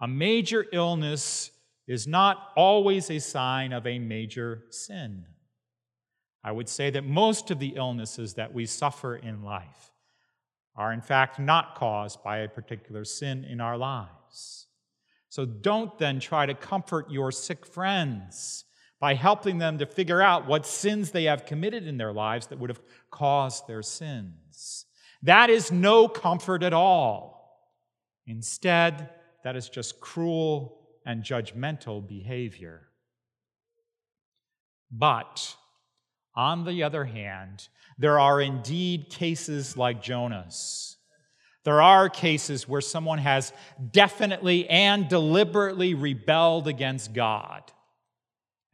A 0.00 0.08
major 0.08 0.66
illness 0.72 1.50
is 1.86 2.06
not 2.06 2.50
always 2.56 3.10
a 3.10 3.18
sign 3.18 3.72
of 3.72 3.86
a 3.86 3.98
major 3.98 4.64
sin. 4.70 5.24
I 6.42 6.52
would 6.52 6.68
say 6.68 6.90
that 6.90 7.04
most 7.04 7.50
of 7.50 7.58
the 7.58 7.74
illnesses 7.76 8.34
that 8.34 8.52
we 8.52 8.66
suffer 8.66 9.16
in 9.16 9.42
life 9.42 9.92
are, 10.76 10.92
in 10.92 11.00
fact, 11.00 11.38
not 11.38 11.74
caused 11.74 12.22
by 12.22 12.38
a 12.38 12.48
particular 12.48 13.04
sin 13.04 13.44
in 13.44 13.60
our 13.60 13.78
lives. 13.78 14.63
So 15.34 15.44
don't 15.44 15.98
then 15.98 16.20
try 16.20 16.46
to 16.46 16.54
comfort 16.54 17.10
your 17.10 17.32
sick 17.32 17.66
friends 17.66 18.66
by 19.00 19.14
helping 19.14 19.58
them 19.58 19.78
to 19.78 19.84
figure 19.84 20.22
out 20.22 20.46
what 20.46 20.64
sins 20.64 21.10
they 21.10 21.24
have 21.24 21.44
committed 21.44 21.88
in 21.88 21.96
their 21.96 22.12
lives 22.12 22.46
that 22.46 22.60
would 22.60 22.70
have 22.70 22.80
caused 23.10 23.66
their 23.66 23.82
sins. 23.82 24.86
That 25.24 25.50
is 25.50 25.72
no 25.72 26.06
comfort 26.06 26.62
at 26.62 26.72
all. 26.72 27.66
Instead, 28.28 29.10
that 29.42 29.56
is 29.56 29.68
just 29.68 30.00
cruel 30.00 30.78
and 31.04 31.24
judgmental 31.24 32.06
behavior. 32.06 32.82
But, 34.88 35.56
on 36.36 36.64
the 36.64 36.84
other 36.84 37.06
hand, 37.06 37.66
there 37.98 38.20
are 38.20 38.40
indeed 38.40 39.10
cases 39.10 39.76
like 39.76 40.00
Jonah's. 40.00 40.96
There 41.64 41.80
are 41.80 42.08
cases 42.08 42.68
where 42.68 42.80
someone 42.80 43.18
has 43.18 43.52
definitely 43.90 44.68
and 44.68 45.08
deliberately 45.08 45.94
rebelled 45.94 46.68
against 46.68 47.14
God. 47.14 47.62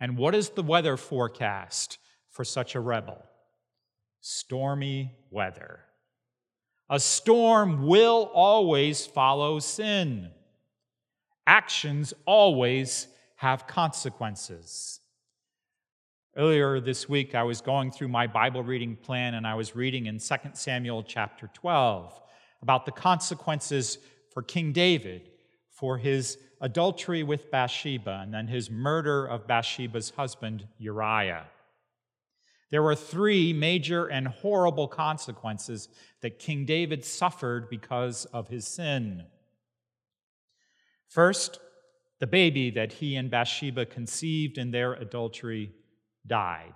And 0.00 0.16
what 0.16 0.34
is 0.34 0.50
the 0.50 0.62
weather 0.62 0.96
forecast 0.96 1.98
for 2.30 2.44
such 2.44 2.74
a 2.74 2.80
rebel? 2.80 3.22
Stormy 4.20 5.12
weather. 5.30 5.80
A 6.88 6.98
storm 6.98 7.86
will 7.86 8.30
always 8.34 9.06
follow 9.06 9.60
sin 9.60 10.30
actions 11.50 12.14
always 12.26 13.08
have 13.34 13.66
consequences. 13.66 15.00
Earlier 16.36 16.78
this 16.78 17.08
week, 17.08 17.34
I 17.34 17.42
was 17.42 17.60
going 17.60 17.90
through 17.90 18.06
my 18.06 18.28
Bible 18.28 18.62
reading 18.62 18.94
plan 18.94 19.34
and 19.34 19.44
I 19.44 19.54
was 19.54 19.74
reading 19.74 20.06
in 20.06 20.20
2 20.20 20.34
Samuel 20.52 21.02
chapter 21.02 21.50
12 21.52 22.20
about 22.62 22.86
the 22.86 22.92
consequences 22.92 23.98
for 24.32 24.42
King 24.42 24.72
David 24.72 25.30
for 25.70 25.98
his 25.98 26.38
adultery 26.60 27.22
with 27.22 27.50
Bathsheba 27.50 28.20
and 28.22 28.34
then 28.34 28.46
his 28.46 28.70
murder 28.70 29.26
of 29.26 29.46
Bathsheba's 29.46 30.10
husband, 30.10 30.66
Uriah. 30.78 31.46
There 32.70 32.82
were 32.82 32.94
three 32.94 33.52
major 33.52 34.06
and 34.06 34.28
horrible 34.28 34.86
consequences 34.86 35.88
that 36.20 36.38
King 36.38 36.64
David 36.66 37.04
suffered 37.04 37.68
because 37.68 38.26
of 38.26 38.48
his 38.48 38.66
sin. 38.66 39.24
First, 41.08 41.58
the 42.20 42.26
baby 42.26 42.70
that 42.70 42.92
he 42.92 43.16
and 43.16 43.30
Bathsheba 43.30 43.86
conceived 43.86 44.58
in 44.58 44.70
their 44.70 44.92
adultery 44.92 45.72
died. 46.26 46.74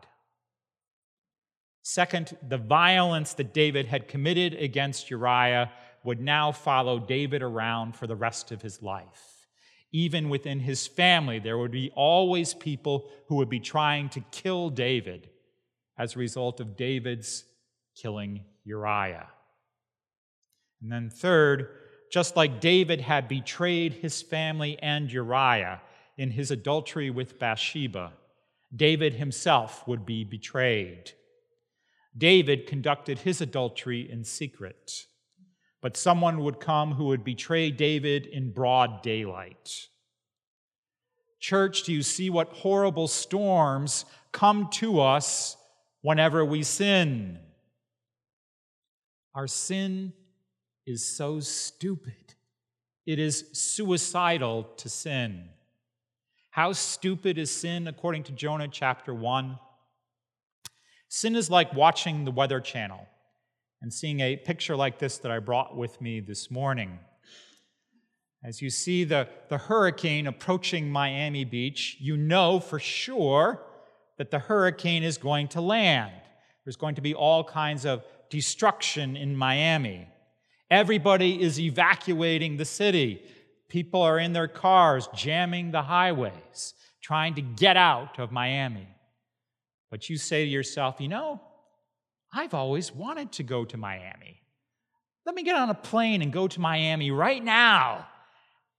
Second, 1.86 2.34
the 2.48 2.56
violence 2.56 3.34
that 3.34 3.52
David 3.52 3.84
had 3.84 4.08
committed 4.08 4.54
against 4.54 5.10
Uriah 5.10 5.70
would 6.02 6.18
now 6.18 6.50
follow 6.50 6.98
David 6.98 7.42
around 7.42 7.94
for 7.94 8.06
the 8.06 8.16
rest 8.16 8.50
of 8.50 8.62
his 8.62 8.80
life. 8.80 9.46
Even 9.92 10.30
within 10.30 10.60
his 10.60 10.86
family, 10.86 11.38
there 11.38 11.58
would 11.58 11.70
be 11.70 11.92
always 11.94 12.54
people 12.54 13.10
who 13.28 13.34
would 13.34 13.50
be 13.50 13.60
trying 13.60 14.08
to 14.08 14.20
kill 14.30 14.70
David 14.70 15.28
as 15.98 16.16
a 16.16 16.18
result 16.18 16.58
of 16.58 16.74
David's 16.74 17.44
killing 17.94 18.46
Uriah. 18.64 19.28
And 20.80 20.90
then, 20.90 21.10
third, 21.10 21.68
just 22.10 22.34
like 22.34 22.62
David 22.62 23.02
had 23.02 23.28
betrayed 23.28 23.92
his 23.92 24.22
family 24.22 24.78
and 24.80 25.12
Uriah 25.12 25.82
in 26.16 26.30
his 26.30 26.50
adultery 26.50 27.10
with 27.10 27.38
Bathsheba, 27.38 28.14
David 28.74 29.12
himself 29.12 29.86
would 29.86 30.06
be 30.06 30.24
betrayed. 30.24 31.12
David 32.16 32.66
conducted 32.66 33.20
his 33.20 33.40
adultery 33.40 34.10
in 34.10 34.24
secret, 34.24 35.06
but 35.80 35.96
someone 35.96 36.42
would 36.44 36.60
come 36.60 36.92
who 36.92 37.06
would 37.06 37.24
betray 37.24 37.70
David 37.70 38.26
in 38.26 38.52
broad 38.52 39.02
daylight. 39.02 39.88
Church, 41.40 41.82
do 41.82 41.92
you 41.92 42.02
see 42.02 42.30
what 42.30 42.48
horrible 42.52 43.08
storms 43.08 44.04
come 44.32 44.68
to 44.72 45.00
us 45.00 45.56
whenever 46.02 46.44
we 46.44 46.62
sin? 46.62 47.38
Our 49.34 49.46
sin 49.46 50.12
is 50.86 51.04
so 51.04 51.40
stupid. 51.40 52.34
It 53.04 53.18
is 53.18 53.44
suicidal 53.52 54.64
to 54.78 54.88
sin. 54.88 55.48
How 56.50 56.72
stupid 56.72 57.36
is 57.36 57.50
sin 57.50 57.88
according 57.88 58.22
to 58.24 58.32
Jonah 58.32 58.68
chapter 58.68 59.12
1? 59.12 59.58
Sin 61.16 61.36
is 61.36 61.48
like 61.48 61.72
watching 61.74 62.24
the 62.24 62.32
Weather 62.32 62.60
Channel 62.60 63.06
and 63.80 63.92
seeing 63.92 64.18
a 64.18 64.34
picture 64.34 64.74
like 64.74 64.98
this 64.98 65.18
that 65.18 65.30
I 65.30 65.38
brought 65.38 65.76
with 65.76 66.00
me 66.00 66.18
this 66.18 66.50
morning. 66.50 66.98
As 68.42 68.60
you 68.60 68.68
see 68.68 69.04
the, 69.04 69.28
the 69.48 69.56
hurricane 69.56 70.26
approaching 70.26 70.90
Miami 70.90 71.44
Beach, 71.44 71.98
you 72.00 72.16
know 72.16 72.58
for 72.58 72.80
sure 72.80 73.62
that 74.18 74.32
the 74.32 74.40
hurricane 74.40 75.04
is 75.04 75.16
going 75.16 75.46
to 75.48 75.60
land. 75.60 76.10
There's 76.64 76.74
going 76.74 76.96
to 76.96 77.00
be 77.00 77.14
all 77.14 77.44
kinds 77.44 77.86
of 77.86 78.02
destruction 78.28 79.16
in 79.16 79.36
Miami. 79.36 80.08
Everybody 80.68 81.40
is 81.40 81.60
evacuating 81.60 82.56
the 82.56 82.64
city. 82.64 83.22
People 83.68 84.02
are 84.02 84.18
in 84.18 84.32
their 84.32 84.48
cars, 84.48 85.08
jamming 85.14 85.70
the 85.70 85.82
highways, 85.82 86.74
trying 87.00 87.36
to 87.36 87.40
get 87.40 87.76
out 87.76 88.18
of 88.18 88.32
Miami. 88.32 88.88
But 89.94 90.10
you 90.10 90.18
say 90.18 90.44
to 90.44 90.50
yourself, 90.50 90.96
you 90.98 91.06
know, 91.06 91.40
I've 92.32 92.52
always 92.52 92.92
wanted 92.92 93.30
to 93.34 93.44
go 93.44 93.64
to 93.64 93.76
Miami. 93.76 94.42
Let 95.24 95.36
me 95.36 95.44
get 95.44 95.54
on 95.54 95.70
a 95.70 95.74
plane 95.74 96.20
and 96.20 96.32
go 96.32 96.48
to 96.48 96.60
Miami 96.60 97.12
right 97.12 97.40
now. 97.40 98.08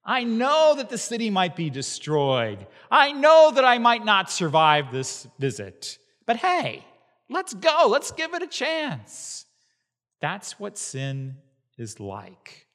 I 0.04 0.26
know 0.26 0.74
that 0.76 0.90
the 0.90 0.98
city 0.98 1.30
might 1.30 1.56
be 1.56 1.70
destroyed. 1.70 2.68
I 2.92 3.14
know 3.14 3.54
that 3.56 3.64
I 3.64 3.78
might 3.78 4.04
not 4.04 4.30
survive 4.30 4.92
this 4.92 5.26
visit. 5.40 6.00
But 6.26 6.36
hey, 6.36 6.84
let's 7.30 7.54
go. 7.54 7.88
Let's 7.88 8.12
give 8.12 8.34
it 8.34 8.44
a 8.44 8.48
chance. 8.48 9.46
That's 10.20 10.60
what 10.60 10.78
sin 10.78 11.38
is 11.78 11.98
like. 12.02 12.68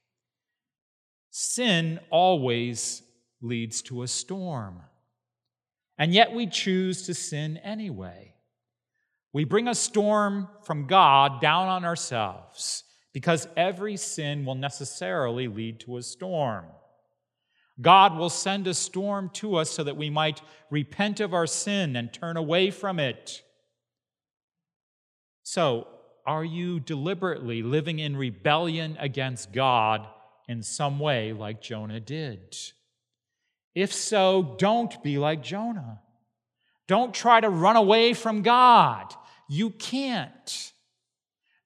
Sin 1.28 2.00
always 2.08 3.02
leads 3.42 3.82
to 3.82 4.02
a 4.02 4.08
storm. 4.08 4.80
And 6.00 6.14
yet 6.14 6.32
we 6.32 6.46
choose 6.46 7.02
to 7.02 7.14
sin 7.14 7.58
anyway. 7.58 8.32
We 9.34 9.44
bring 9.44 9.68
a 9.68 9.74
storm 9.74 10.48
from 10.64 10.86
God 10.86 11.42
down 11.42 11.68
on 11.68 11.84
ourselves 11.84 12.84
because 13.12 13.46
every 13.54 13.98
sin 13.98 14.46
will 14.46 14.54
necessarily 14.54 15.46
lead 15.46 15.78
to 15.80 15.98
a 15.98 16.02
storm. 16.02 16.64
God 17.82 18.16
will 18.16 18.30
send 18.30 18.66
a 18.66 18.72
storm 18.72 19.28
to 19.34 19.56
us 19.56 19.70
so 19.70 19.84
that 19.84 19.98
we 19.98 20.08
might 20.08 20.40
repent 20.70 21.20
of 21.20 21.34
our 21.34 21.46
sin 21.46 21.94
and 21.96 22.10
turn 22.10 22.38
away 22.38 22.70
from 22.70 22.98
it. 22.98 23.42
So, 25.42 25.86
are 26.24 26.44
you 26.44 26.80
deliberately 26.80 27.62
living 27.62 27.98
in 27.98 28.16
rebellion 28.16 28.96
against 28.98 29.52
God 29.52 30.06
in 30.48 30.62
some 30.62 30.98
way, 30.98 31.34
like 31.34 31.60
Jonah 31.60 32.00
did? 32.00 32.56
If 33.74 33.92
so, 33.92 34.56
don't 34.58 35.02
be 35.02 35.18
like 35.18 35.42
Jonah. 35.42 36.00
Don't 36.88 37.14
try 37.14 37.40
to 37.40 37.48
run 37.48 37.76
away 37.76 38.14
from 38.14 38.42
God. 38.42 39.14
You 39.48 39.70
can't. 39.70 40.72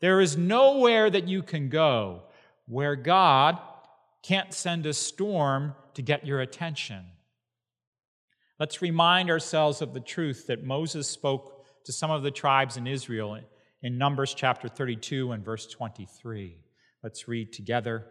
There 0.01 0.21
is 0.21 0.37
nowhere 0.37 1.09
that 1.09 1.29
you 1.29 1.43
can 1.43 1.71
go 1.71 2.25
where 2.67 2.97
God 2.97 3.59
can't 4.23 4.53
send 4.53 4.87
a 4.87 4.93
storm 4.93 5.75
to 5.95 6.03
get 6.03 6.27
your 6.27 6.41
attention. 6.41 7.05
Let's 8.59 8.83
remind 8.83 9.31
ourselves 9.31 9.83
of 9.83 9.95
the 9.95 10.01
truth 10.01 10.47
that 10.47 10.65
Moses 10.65 11.09
spoke 11.09 11.65
to 11.85 11.93
some 11.93 12.11
of 12.11 12.23
the 12.23 12.31
tribes 12.31 12.77
in 12.77 12.87
Israel 12.87 13.39
in 13.83 13.99
Numbers 13.99 14.35
chapter 14.35 14.69
32 14.69 15.33
and 15.33 15.45
verse 15.45 15.67
23. 15.67 16.59
Let's 17.03 17.29
read 17.29 17.53
together. 17.53 18.07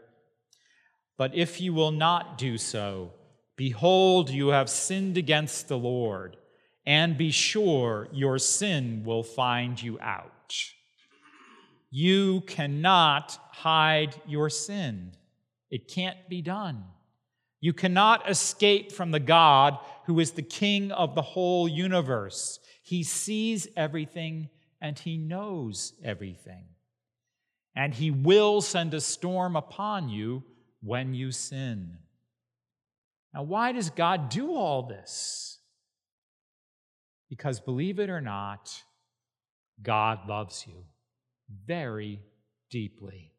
But 1.18 1.34
if 1.36 1.62
you 1.62 1.74
will 1.74 1.92
not 1.92 2.38
do 2.38 2.58
so, 2.58 3.14
behold, 3.56 4.30
you 4.30 4.50
have 4.50 4.70
sinned 4.70 5.18
against 5.18 5.68
the 5.68 5.78
Lord, 5.78 6.38
and 6.86 7.18
be 7.18 7.32
sure 7.32 8.08
your 8.12 8.38
sin 8.40 9.04
will 9.06 9.24
find 9.24 9.82
you 9.82 10.00
out. 10.00 10.56
You 11.90 12.42
cannot 12.42 13.38
hide 13.52 14.16
your 14.28 14.50
sin, 14.50 15.12
it 15.70 15.88
can't 15.88 16.18
be 16.30 16.42
done. 16.42 16.84
You 17.64 17.72
cannot 17.72 18.30
escape 18.30 18.92
from 18.92 19.12
the 19.12 19.22
God 19.22 19.78
who 20.06 20.20
is 20.20 20.32
the 20.32 20.42
king 20.42 20.92
of 20.92 21.16
the 21.16 21.22
whole 21.22 21.66
universe. 21.66 22.60
He 22.84 23.04
sees 23.04 23.70
everything 23.78 24.50
and 24.82 25.00
he 25.00 25.18
knows 25.18 25.94
everything. 26.04 26.66
And 27.74 27.94
he 27.94 28.12
will 28.12 28.60
send 28.60 28.94
a 28.94 29.00
storm 29.00 29.56
upon 29.56 30.10
you 30.10 30.44
when 30.82 31.14
you 31.14 31.32
sin. 31.32 32.00
Now, 33.34 33.44
why 33.44 33.72
does 33.72 33.90
God 33.90 34.30
do 34.30 34.54
all 34.54 34.84
this? 34.84 35.58
Because, 37.30 37.60
believe 37.60 38.00
it 38.00 38.10
or 38.10 38.22
not, 38.22 38.84
God 39.82 40.28
loves 40.28 40.66
you 40.68 40.86
very 41.66 42.20
deeply. 42.70 43.34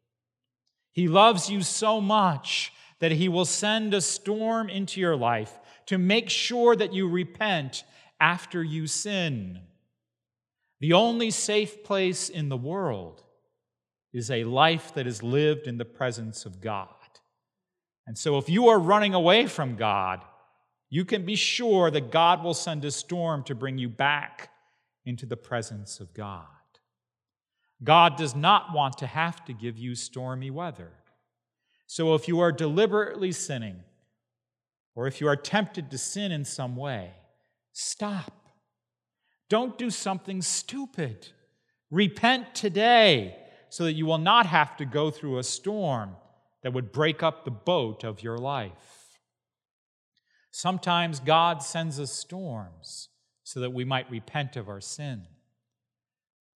He 0.91 1.07
loves 1.07 1.49
you 1.49 1.61
so 1.61 2.01
much 2.01 2.73
that 2.99 3.13
He 3.13 3.29
will 3.29 3.45
send 3.45 3.93
a 3.93 4.01
storm 4.01 4.69
into 4.69 4.99
your 4.99 5.15
life 5.15 5.57
to 5.87 5.97
make 5.97 6.29
sure 6.29 6.75
that 6.75 6.93
you 6.93 7.07
repent 7.07 7.83
after 8.19 8.63
you 8.63 8.87
sin. 8.87 9.61
The 10.79 10.93
only 10.93 11.31
safe 11.31 11.83
place 11.83 12.29
in 12.29 12.49
the 12.49 12.57
world 12.57 13.23
is 14.13 14.31
a 14.31 14.43
life 14.45 14.93
that 14.93 15.07
is 15.07 15.23
lived 15.23 15.67
in 15.67 15.77
the 15.77 15.85
presence 15.85 16.45
of 16.45 16.61
God. 16.61 16.89
And 18.07 18.17
so, 18.17 18.37
if 18.37 18.49
you 18.49 18.67
are 18.67 18.79
running 18.79 19.13
away 19.13 19.47
from 19.47 19.75
God, 19.75 20.23
you 20.89 21.05
can 21.05 21.25
be 21.25 21.35
sure 21.35 21.89
that 21.89 22.11
God 22.11 22.43
will 22.43 22.53
send 22.53 22.85
a 22.85 22.91
storm 22.91 23.43
to 23.43 23.55
bring 23.55 23.77
you 23.77 23.89
back 23.89 24.49
into 25.05 25.25
the 25.25 25.37
presence 25.37 25.99
of 25.99 26.13
God. 26.13 26.45
God 27.83 28.15
does 28.15 28.35
not 28.35 28.73
want 28.73 28.97
to 28.99 29.07
have 29.07 29.43
to 29.45 29.53
give 29.53 29.77
you 29.77 29.95
stormy 29.95 30.49
weather. 30.49 30.91
So, 31.87 32.13
if 32.13 32.27
you 32.27 32.39
are 32.39 32.51
deliberately 32.51 33.31
sinning, 33.31 33.81
or 34.95 35.07
if 35.07 35.19
you 35.19 35.27
are 35.27 35.35
tempted 35.35 35.91
to 35.91 35.97
sin 35.97 36.31
in 36.31 36.45
some 36.45 36.75
way, 36.75 37.11
stop. 37.73 38.33
Don't 39.49 39.77
do 39.77 39.89
something 39.89 40.41
stupid. 40.41 41.27
Repent 41.91 42.55
today 42.55 43.35
so 43.69 43.83
that 43.83 43.93
you 43.93 44.05
will 44.05 44.17
not 44.17 44.45
have 44.45 44.77
to 44.77 44.85
go 44.85 45.11
through 45.11 45.37
a 45.37 45.43
storm 45.43 46.15
that 46.65 46.73
would 46.73 46.91
break 46.91 47.21
up 47.21 47.45
the 47.45 47.51
boat 47.51 48.03
of 48.03 48.23
your 48.23 48.39
life. 48.39 49.19
Sometimes 50.49 51.19
God 51.19 51.61
sends 51.61 51.99
us 51.99 52.11
storms 52.11 53.09
so 53.43 53.59
that 53.59 53.69
we 53.69 53.85
might 53.85 54.09
repent 54.09 54.55
of 54.55 54.67
our 54.67 54.81
sin. 54.81 55.27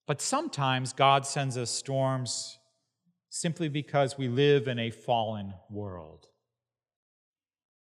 But 0.07 0.19
sometimes 0.19 0.93
God 0.93 1.27
sends 1.27 1.59
us 1.59 1.69
storms 1.69 2.57
simply 3.29 3.69
because 3.69 4.17
we 4.17 4.27
live 4.27 4.67
in 4.67 4.79
a 4.79 4.89
fallen 4.89 5.53
world. 5.69 6.25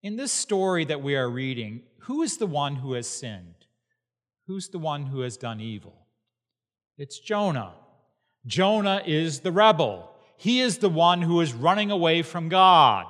In 0.02 0.16
this 0.16 0.32
story 0.32 0.84
that 0.86 1.00
we 1.00 1.14
are 1.14 1.30
reading, 1.30 1.82
who 2.00 2.22
is 2.22 2.38
the 2.38 2.48
one 2.48 2.74
who 2.74 2.94
has 2.94 3.06
sinned? 3.06 3.66
Who's 4.48 4.70
the 4.70 4.80
one 4.80 5.06
who 5.06 5.20
has 5.20 5.36
done 5.36 5.60
evil? 5.60 6.08
It's 6.96 7.20
Jonah. 7.20 7.74
Jonah 8.44 9.04
is 9.06 9.38
the 9.38 9.52
rebel. 9.52 10.10
He 10.38 10.60
is 10.60 10.78
the 10.78 10.88
one 10.88 11.20
who 11.20 11.40
is 11.40 11.52
running 11.52 11.90
away 11.90 12.22
from 12.22 12.48
God. 12.48 13.06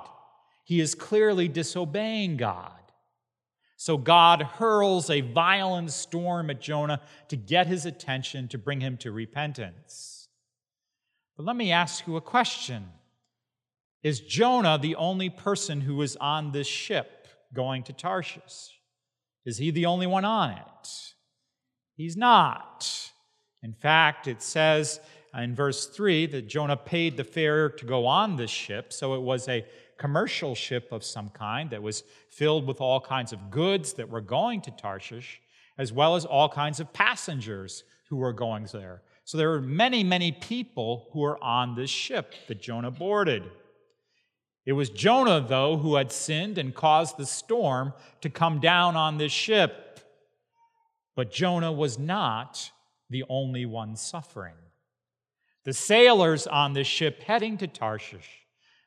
He 0.63 0.79
is 0.81 0.95
clearly 0.95 1.47
disobeying 1.47 2.37
God. 2.37 2.71
So 3.77 3.97
God 3.97 4.41
hurls 4.41 5.09
a 5.09 5.21
violent 5.21 5.91
storm 5.91 6.49
at 6.49 6.59
Jonah 6.59 7.01
to 7.29 7.37
get 7.37 7.67
his 7.67 7.85
attention, 7.85 8.47
to 8.49 8.57
bring 8.57 8.81
him 8.81 8.97
to 8.97 9.11
repentance. 9.11 10.27
But 11.37 11.45
let 11.45 11.55
me 11.55 11.71
ask 11.71 12.05
you 12.05 12.17
a 12.17 12.21
question 12.21 12.89
Is 14.03 14.19
Jonah 14.19 14.77
the 14.77 14.95
only 14.95 15.29
person 15.29 15.81
who 15.81 16.01
is 16.01 16.17
on 16.17 16.51
this 16.51 16.67
ship 16.67 17.27
going 17.53 17.83
to 17.83 17.93
Tarshish? 17.93 18.71
Is 19.45 19.59
he 19.59 19.71
the 19.71 19.85
only 19.85 20.07
one 20.07 20.25
on 20.25 20.51
it? 20.51 21.13
He's 21.95 22.17
not. 22.17 23.11
In 23.61 23.73
fact, 23.73 24.27
it 24.27 24.41
says 24.41 24.99
Uh, 25.35 25.41
in 25.41 25.55
verse 25.55 25.85
3 25.87 26.25
that 26.27 26.47
Jonah 26.47 26.77
paid 26.77 27.17
the 27.17 27.23
fare 27.23 27.69
to 27.69 27.85
go 27.85 28.05
on 28.05 28.35
this 28.35 28.49
ship, 28.49 28.91
so 28.91 29.13
it 29.13 29.21
was 29.21 29.47
a 29.47 29.65
commercial 29.97 30.55
ship 30.55 30.91
of 30.91 31.03
some 31.03 31.29
kind 31.29 31.69
that 31.69 31.83
was 31.83 32.03
filled 32.29 32.65
with 32.65 32.81
all 32.81 32.99
kinds 32.99 33.33
of 33.33 33.51
goods 33.51 33.93
that 33.93 34.09
were 34.09 34.21
going 34.21 34.61
to 34.61 34.71
Tarshish, 34.71 35.41
as 35.77 35.93
well 35.93 36.15
as 36.15 36.25
all 36.25 36.49
kinds 36.49 36.79
of 36.79 36.91
passengers 36.93 37.83
who 38.07 38.15
were 38.15 38.33
going 38.33 38.67
there. 38.71 39.01
So 39.25 39.37
there 39.37 39.49
were 39.49 39.61
many, 39.61 40.03
many 40.03 40.31
people 40.31 41.09
who 41.11 41.19
were 41.19 41.41
on 41.43 41.75
this 41.75 41.91
ship 41.91 42.33
that 42.47 42.61
Jonah 42.61 42.89
boarded. 42.89 43.43
It 44.65 44.73
was 44.73 44.89
Jonah, 44.89 45.45
though, 45.47 45.77
who 45.77 45.95
had 45.95 46.11
sinned 46.11 46.57
and 46.57 46.73
caused 46.73 47.17
the 47.17 47.25
storm 47.25 47.93
to 48.21 48.29
come 48.29 48.59
down 48.59 48.95
on 48.95 49.17
this 49.17 49.31
ship. 49.31 49.99
But 51.15 51.31
Jonah 51.31 51.71
was 51.71 51.99
not 51.99 52.71
the 53.09 53.23
only 53.29 53.65
one 53.65 53.95
suffering. 53.95 54.55
The 55.69 55.73
sailors 55.73 56.47
on 56.47 56.73
this 56.73 56.87
ship 56.87 57.21
heading 57.21 57.59
to 57.59 57.67
Tarshish, 57.67 58.27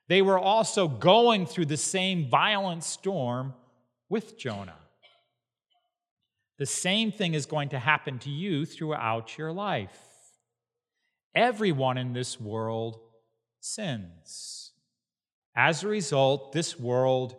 they 0.09 0.21
were 0.21 0.37
also 0.37 0.88
going 0.88 1.47
through 1.47 1.66
the 1.66 1.77
same 1.77 2.29
violent 2.29 2.83
storm 2.83 3.55
with 4.09 4.37
Jonah. 4.37 4.81
The 6.59 6.66
same 6.66 7.12
thing 7.12 7.35
is 7.35 7.47
going 7.47 7.68
to 7.68 7.79
happen 7.79 8.18
to 8.18 8.31
you 8.31 8.66
throughout 8.66 9.38
your 9.38 9.53
life. 9.53 9.97
Everyone 11.37 11.99
in 11.99 12.14
this 12.14 12.40
world 12.40 12.99
sins. 13.61 14.73
As 15.55 15.85
a 15.85 15.88
result, 15.88 16.51
this 16.51 16.81
world 16.81 17.37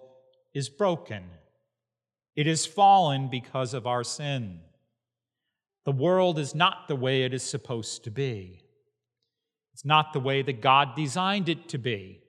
is 0.53 0.69
broken. 0.69 1.25
It 2.37 2.47
is 2.47 2.65
fallen 2.65 3.27
because 3.27 3.73
of 3.73 3.87
our 3.87 4.05
sin. 4.05 4.61
The 5.83 5.91
world 5.91 6.39
is 6.39 6.55
not 6.55 6.87
the 6.87 6.95
way 6.95 7.23
it 7.23 7.33
is 7.33 7.43
supposed 7.43 8.05
to 8.05 8.09
be. 8.09 8.62
It's 9.73 9.85
not 9.85 10.13
the 10.13 10.19
way 10.19 10.41
that 10.41 10.61
God 10.61 10.95
designed 10.95 11.49
it 11.49 11.67
to 11.69 11.77
be. 11.77 12.21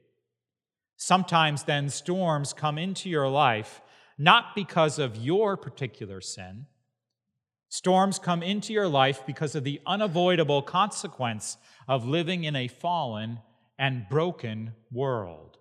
Sometimes 0.97 1.65
then 1.65 1.89
storms 1.89 2.53
come 2.53 2.79
into 2.79 3.09
your 3.09 3.29
life 3.29 3.81
not 4.19 4.55
because 4.55 4.99
of 4.99 5.17
your 5.17 5.57
particular 5.57 6.21
sin. 6.21 6.67
Storms 7.69 8.19
come 8.19 8.43
into 8.43 8.73
your 8.73 8.87
life 8.87 9.23
because 9.27 9.55
of 9.55 9.65
the 9.65 9.81
unavoidable 9.85 10.63
consequence 10.63 11.57
of 11.89 12.07
living 12.07 12.45
in 12.45 12.55
a 12.55 12.69
fallen 12.69 13.41
and 13.79 14.09
broken 14.09 14.73
world. 14.93 15.59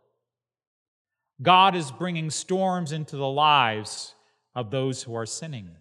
God 1.42 1.76
is 1.76 1.92
bringing 1.92 2.30
storms 2.30 2.92
into 2.92 3.18
the 3.18 3.28
lives 3.28 4.14
of 4.54 4.70
those 4.70 5.04
who 5.04 5.16
are 5.16 5.26
sinning. 5.26 5.72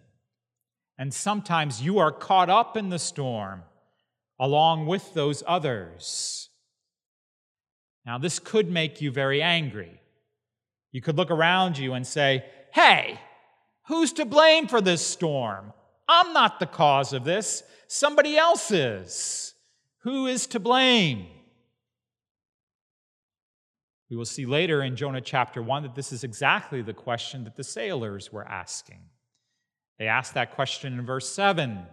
And 0.97 1.13
sometimes 1.13 1.81
you 1.81 1.99
are 1.99 2.11
caught 2.11 2.49
up 2.49 2.75
in 2.75 2.89
the 2.89 2.99
storm 2.99 3.63
along 4.39 4.85
with 4.85 5.13
those 5.13 5.43
others. 5.47 6.49
Now, 8.05 8.17
this 8.17 8.39
could 8.39 8.69
make 8.69 9.01
you 9.01 9.11
very 9.11 9.41
angry. 9.41 10.01
You 10.91 11.01
could 11.01 11.17
look 11.17 11.31
around 11.31 11.77
you 11.77 11.93
and 11.93 12.05
say, 12.05 12.45
Hey, 12.73 13.19
who's 13.87 14.13
to 14.13 14.25
blame 14.25 14.67
for 14.67 14.81
this 14.81 15.05
storm? 15.05 15.73
I'm 16.07 16.33
not 16.33 16.59
the 16.59 16.65
cause 16.65 17.13
of 17.13 17.23
this. 17.23 17.63
Somebody 17.87 18.37
else 18.37 18.71
is. 18.71 19.53
Who 19.99 20.27
is 20.27 20.47
to 20.47 20.59
blame? 20.59 21.27
We 24.09 24.17
will 24.17 24.25
see 24.25 24.45
later 24.45 24.83
in 24.83 24.95
Jonah 24.95 25.21
chapter 25.21 25.63
1 25.63 25.83
that 25.83 25.95
this 25.95 26.11
is 26.11 26.23
exactly 26.23 26.81
the 26.81 26.93
question 26.93 27.45
that 27.45 27.55
the 27.55 27.63
sailors 27.63 28.31
were 28.31 28.47
asking. 28.47 28.99
They 29.97 30.07
asked 30.07 30.33
that 30.33 30.51
question 30.51 30.93
in 30.93 31.05
verse 31.05 31.29
7. 31.29 31.85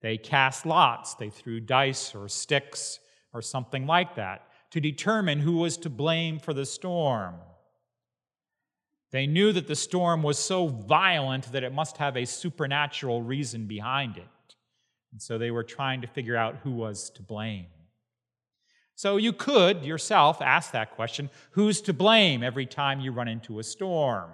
They 0.00 0.16
cast 0.16 0.64
lots, 0.64 1.14
they 1.14 1.30
threw 1.30 1.60
dice 1.60 2.14
or 2.14 2.28
sticks 2.28 3.00
or 3.32 3.42
something 3.42 3.86
like 3.86 4.14
that 4.14 4.42
to 4.70 4.80
determine 4.80 5.40
who 5.40 5.56
was 5.56 5.76
to 5.78 5.90
blame 5.90 6.38
for 6.38 6.54
the 6.54 6.66
storm. 6.66 7.36
They 9.10 9.26
knew 9.26 9.52
that 9.52 9.66
the 9.66 9.74
storm 9.74 10.22
was 10.22 10.38
so 10.38 10.66
violent 10.68 11.50
that 11.52 11.64
it 11.64 11.72
must 11.72 11.96
have 11.96 12.16
a 12.16 12.26
supernatural 12.26 13.22
reason 13.22 13.66
behind 13.66 14.18
it. 14.18 14.26
And 15.12 15.22
so 15.22 15.38
they 15.38 15.50
were 15.50 15.64
trying 15.64 16.02
to 16.02 16.06
figure 16.06 16.36
out 16.36 16.56
who 16.62 16.72
was 16.72 17.10
to 17.10 17.22
blame. 17.22 17.66
So 18.94 19.16
you 19.16 19.32
could 19.32 19.84
yourself 19.84 20.42
ask 20.42 20.72
that 20.72 20.96
question 20.96 21.30
who's 21.52 21.80
to 21.82 21.92
blame 21.94 22.42
every 22.42 22.66
time 22.66 23.00
you 23.00 23.12
run 23.12 23.28
into 23.28 23.58
a 23.58 23.64
storm? 23.64 24.30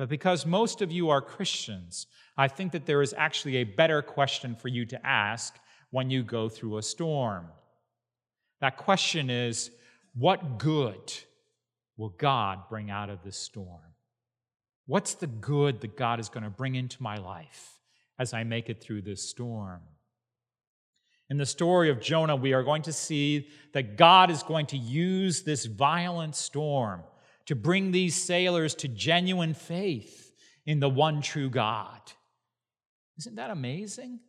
But 0.00 0.08
because 0.08 0.46
most 0.46 0.80
of 0.80 0.90
you 0.90 1.10
are 1.10 1.20
Christians, 1.20 2.06
I 2.34 2.48
think 2.48 2.72
that 2.72 2.86
there 2.86 3.02
is 3.02 3.14
actually 3.18 3.56
a 3.58 3.64
better 3.64 4.00
question 4.00 4.56
for 4.56 4.68
you 4.68 4.86
to 4.86 5.06
ask 5.06 5.58
when 5.90 6.08
you 6.08 6.22
go 6.22 6.48
through 6.48 6.78
a 6.78 6.82
storm. 6.82 7.48
That 8.62 8.78
question 8.78 9.28
is 9.28 9.70
what 10.14 10.56
good 10.56 11.12
will 11.98 12.14
God 12.16 12.60
bring 12.70 12.90
out 12.90 13.10
of 13.10 13.22
this 13.22 13.36
storm? 13.36 13.92
What's 14.86 15.12
the 15.12 15.26
good 15.26 15.82
that 15.82 15.98
God 15.98 16.18
is 16.18 16.30
going 16.30 16.44
to 16.44 16.48
bring 16.48 16.76
into 16.76 17.02
my 17.02 17.18
life 17.18 17.78
as 18.18 18.32
I 18.32 18.42
make 18.42 18.70
it 18.70 18.80
through 18.80 19.02
this 19.02 19.28
storm? 19.28 19.82
In 21.28 21.36
the 21.36 21.44
story 21.44 21.90
of 21.90 22.00
Jonah, 22.00 22.36
we 22.36 22.54
are 22.54 22.62
going 22.62 22.82
to 22.84 22.92
see 22.94 23.48
that 23.74 23.98
God 23.98 24.30
is 24.30 24.42
going 24.42 24.64
to 24.68 24.78
use 24.78 25.42
this 25.42 25.66
violent 25.66 26.36
storm 26.36 27.02
to 27.50 27.56
bring 27.56 27.90
these 27.90 28.14
sailors 28.14 28.76
to 28.76 28.86
genuine 28.86 29.54
faith 29.54 30.32
in 30.66 30.78
the 30.78 30.88
one 30.88 31.20
true 31.20 31.50
God. 31.50 32.00
Isn't 33.18 33.34
that 33.34 33.50
amazing? 33.50 34.20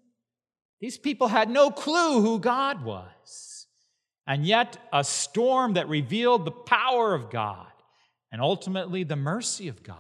These 0.80 0.98
people 0.98 1.28
had 1.28 1.48
no 1.48 1.70
clue 1.70 2.20
who 2.22 2.40
God 2.40 2.84
was. 2.84 3.68
And 4.26 4.44
yet, 4.44 4.76
a 4.92 5.04
storm 5.04 5.74
that 5.74 5.88
revealed 5.88 6.46
the 6.46 6.52
power 6.52 7.14
of 7.14 7.30
God 7.30 7.68
and 8.32 8.42
ultimately 8.42 9.04
the 9.04 9.16
mercy 9.16 9.68
of 9.68 9.84
God 9.84 9.98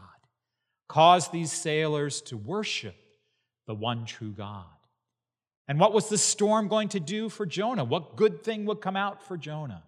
caused 0.89 1.31
these 1.31 1.51
sailors 1.51 2.21
to 2.21 2.37
worship 2.37 2.95
the 3.67 3.75
one 3.75 4.07
true 4.07 4.31
God. 4.31 4.65
And 5.67 5.79
what 5.79 5.93
was 5.93 6.09
the 6.09 6.17
storm 6.17 6.69
going 6.69 6.89
to 6.89 6.99
do 6.99 7.29
for 7.29 7.45
Jonah? 7.45 7.83
What 7.83 8.15
good 8.15 8.43
thing 8.43 8.65
would 8.65 8.81
come 8.81 8.97
out 8.97 9.21
for 9.21 9.37
Jonah? 9.37 9.83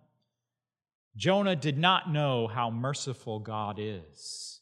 Jonah 1.15 1.56
did 1.56 1.78
not 1.78 2.12
know 2.12 2.47
how 2.47 2.71
merciful 2.71 3.39
God 3.39 3.78
is. 3.80 4.62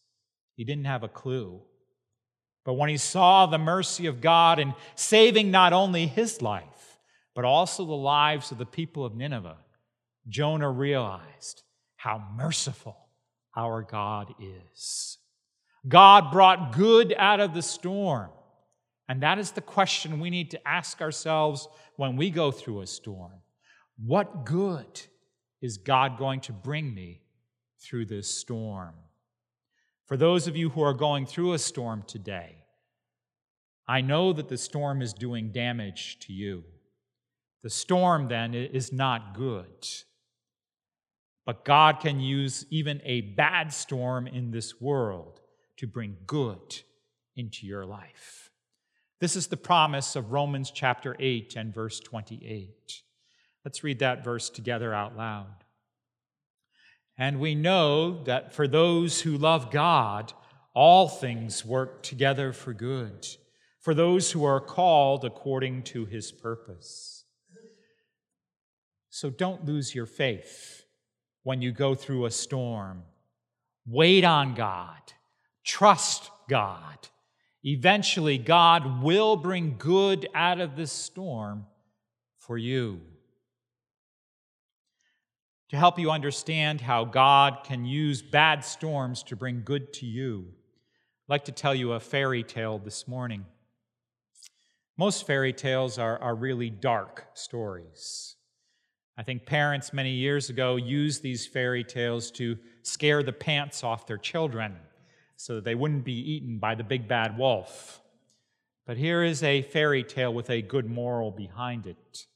He 0.55 0.63
didn't 0.63 0.85
have 0.85 1.03
a 1.03 1.07
clue. 1.07 1.61
But 2.65 2.73
when 2.73 2.89
he 2.89 2.97
saw 2.97 3.45
the 3.45 3.57
mercy 3.57 4.05
of 4.05 4.21
God 4.21 4.59
in 4.59 4.73
saving 4.95 5.49
not 5.49 5.73
only 5.73 6.05
his 6.05 6.41
life, 6.41 6.99
but 7.33 7.45
also 7.45 7.85
the 7.85 7.93
lives 7.93 8.51
of 8.51 8.57
the 8.57 8.65
people 8.65 9.05
of 9.05 9.15
Nineveh, 9.15 9.57
Jonah 10.27 10.69
realized 10.69 11.63
how 11.95 12.21
merciful 12.35 12.97
our 13.55 13.81
God 13.81 14.33
is. 14.39 15.17
God 15.87 16.31
brought 16.31 16.73
good 16.73 17.15
out 17.17 17.39
of 17.39 17.53
the 17.53 17.61
storm. 17.61 18.29
And 19.09 19.23
that 19.23 19.39
is 19.39 19.51
the 19.51 19.61
question 19.61 20.19
we 20.19 20.29
need 20.29 20.51
to 20.51 20.67
ask 20.67 21.01
ourselves 21.01 21.67
when 21.95 22.15
we 22.15 22.29
go 22.29 22.51
through 22.51 22.81
a 22.81 22.87
storm. 22.87 23.41
What 23.97 24.45
good 24.45 25.01
is 25.61 25.77
God 25.77 26.17
going 26.17 26.41
to 26.41 26.53
bring 26.53 26.93
me 26.93 27.21
through 27.79 28.05
this 28.05 28.33
storm? 28.33 28.95
For 30.05 30.17
those 30.17 30.47
of 30.47 30.57
you 30.57 30.69
who 30.69 30.81
are 30.81 30.93
going 30.93 31.25
through 31.25 31.53
a 31.53 31.59
storm 31.59 32.03
today, 32.05 32.57
I 33.87 34.01
know 34.01 34.33
that 34.33 34.49
the 34.49 34.57
storm 34.57 35.01
is 35.01 35.13
doing 35.13 35.51
damage 35.51 36.17
to 36.21 36.33
you. 36.33 36.63
The 37.61 37.69
storm, 37.69 38.27
then, 38.27 38.53
is 38.53 38.91
not 38.91 39.33
good. 39.33 39.87
But 41.45 41.65
God 41.65 41.99
can 41.99 42.19
use 42.19 42.65
even 42.69 43.01
a 43.03 43.21
bad 43.21 43.73
storm 43.73 44.27
in 44.27 44.51
this 44.51 44.79
world 44.79 45.41
to 45.77 45.87
bring 45.87 46.17
good 46.25 46.81
into 47.35 47.65
your 47.65 47.85
life. 47.85 48.51
This 49.19 49.35
is 49.35 49.47
the 49.47 49.57
promise 49.57 50.15
of 50.15 50.31
Romans 50.31 50.71
chapter 50.71 51.15
8 51.19 51.55
and 51.55 51.73
verse 51.73 51.99
28. 51.99 53.03
Let's 53.63 53.83
read 53.83 53.99
that 53.99 54.23
verse 54.23 54.49
together 54.49 54.93
out 54.93 55.15
loud. 55.15 55.63
And 57.17 57.39
we 57.39 57.53
know 57.53 58.23
that 58.23 58.53
for 58.53 58.67
those 58.67 59.21
who 59.21 59.37
love 59.37 59.69
God, 59.69 60.33
all 60.73 61.07
things 61.07 61.63
work 61.63 62.01
together 62.01 62.53
for 62.53 62.73
good, 62.73 63.27
for 63.79 63.93
those 63.93 64.31
who 64.31 64.43
are 64.43 64.59
called 64.59 65.23
according 65.23 65.83
to 65.83 66.05
his 66.05 66.31
purpose. 66.31 67.25
So 69.09 69.29
don't 69.29 69.65
lose 69.65 69.93
your 69.93 70.05
faith 70.05 70.83
when 71.43 71.61
you 71.61 71.71
go 71.71 71.93
through 71.93 72.25
a 72.25 72.31
storm. 72.31 73.03
Wait 73.85 74.23
on 74.23 74.55
God, 74.55 75.13
trust 75.63 76.31
God. 76.49 77.09
Eventually, 77.63 78.39
God 78.39 79.03
will 79.03 79.35
bring 79.35 79.75
good 79.77 80.27
out 80.33 80.59
of 80.59 80.75
this 80.75 80.91
storm 80.91 81.67
for 82.39 82.57
you 82.57 83.01
to 85.71 85.77
help 85.77 85.97
you 85.97 86.11
understand 86.11 86.81
how 86.81 87.05
God 87.05 87.59
can 87.63 87.85
use 87.85 88.21
bad 88.21 88.65
storms 88.65 89.23
to 89.23 89.37
bring 89.37 89.61
good 89.63 89.93
to 89.93 90.05
you, 90.05 90.45
I'd 90.49 91.29
like 91.29 91.45
to 91.45 91.53
tell 91.53 91.73
you 91.73 91.93
a 91.93 91.99
fairy 92.01 92.43
tale 92.43 92.77
this 92.77 93.07
morning. 93.07 93.45
Most 94.97 95.25
fairy 95.25 95.53
tales 95.53 95.97
are, 95.97 96.19
are 96.19 96.35
really 96.35 96.69
dark 96.69 97.25
stories. 97.35 98.35
I 99.17 99.23
think 99.23 99.45
parents 99.45 99.93
many 99.93 100.11
years 100.11 100.49
ago 100.49 100.75
used 100.75 101.23
these 101.23 101.47
fairy 101.47 101.85
tales 101.85 102.31
to 102.31 102.57
scare 102.83 103.23
the 103.23 103.31
pants 103.31 103.81
off 103.81 104.05
their 104.05 104.17
children 104.17 104.75
so 105.37 105.55
that 105.55 105.63
they 105.63 105.75
wouldn't 105.75 106.03
be 106.03 106.33
eaten 106.33 106.59
by 106.59 106.75
the 106.75 106.83
big 106.83 107.07
bad 107.07 107.37
wolf. 107.37 108.01
But 108.85 108.97
here 108.97 109.23
is 109.23 109.41
a 109.41 109.61
fairy 109.61 110.03
tale 110.03 110.33
with 110.33 110.49
a 110.49 110.61
good 110.61 110.89
moral 110.89 111.31
behind 111.31 111.87
it. 111.87 112.27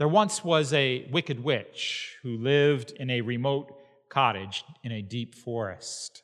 There 0.00 0.08
once 0.08 0.42
was 0.42 0.72
a 0.72 1.06
wicked 1.12 1.44
witch 1.44 2.16
who 2.22 2.38
lived 2.38 2.92
in 2.92 3.10
a 3.10 3.20
remote 3.20 3.70
cottage 4.08 4.64
in 4.82 4.92
a 4.92 5.02
deep 5.02 5.34
forest. 5.34 6.22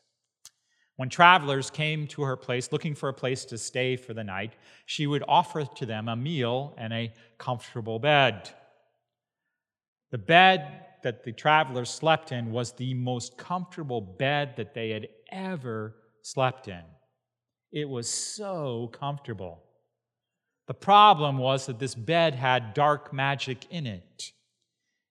When 0.96 1.10
travelers 1.10 1.68
came 1.68 2.06
to 2.06 2.22
her 2.22 2.38
place 2.38 2.72
looking 2.72 2.94
for 2.94 3.10
a 3.10 3.12
place 3.12 3.44
to 3.44 3.58
stay 3.58 3.96
for 3.96 4.14
the 4.14 4.24
night, 4.24 4.54
she 4.86 5.06
would 5.06 5.22
offer 5.28 5.66
to 5.66 5.84
them 5.84 6.08
a 6.08 6.16
meal 6.16 6.72
and 6.78 6.90
a 6.90 7.12
comfortable 7.36 7.98
bed. 7.98 8.48
The 10.10 10.16
bed 10.16 10.86
that 11.02 11.22
the 11.24 11.32
travelers 11.32 11.90
slept 11.90 12.32
in 12.32 12.52
was 12.52 12.72
the 12.72 12.94
most 12.94 13.36
comfortable 13.36 14.00
bed 14.00 14.56
that 14.56 14.72
they 14.72 14.88
had 14.88 15.08
ever 15.30 15.96
slept 16.22 16.66
in. 16.66 16.84
It 17.72 17.90
was 17.90 18.08
so 18.08 18.88
comfortable. 18.94 19.65
The 20.66 20.74
problem 20.74 21.38
was 21.38 21.66
that 21.66 21.78
this 21.78 21.94
bed 21.94 22.34
had 22.34 22.74
dark 22.74 23.12
magic 23.12 23.66
in 23.70 23.86
it. 23.86 24.32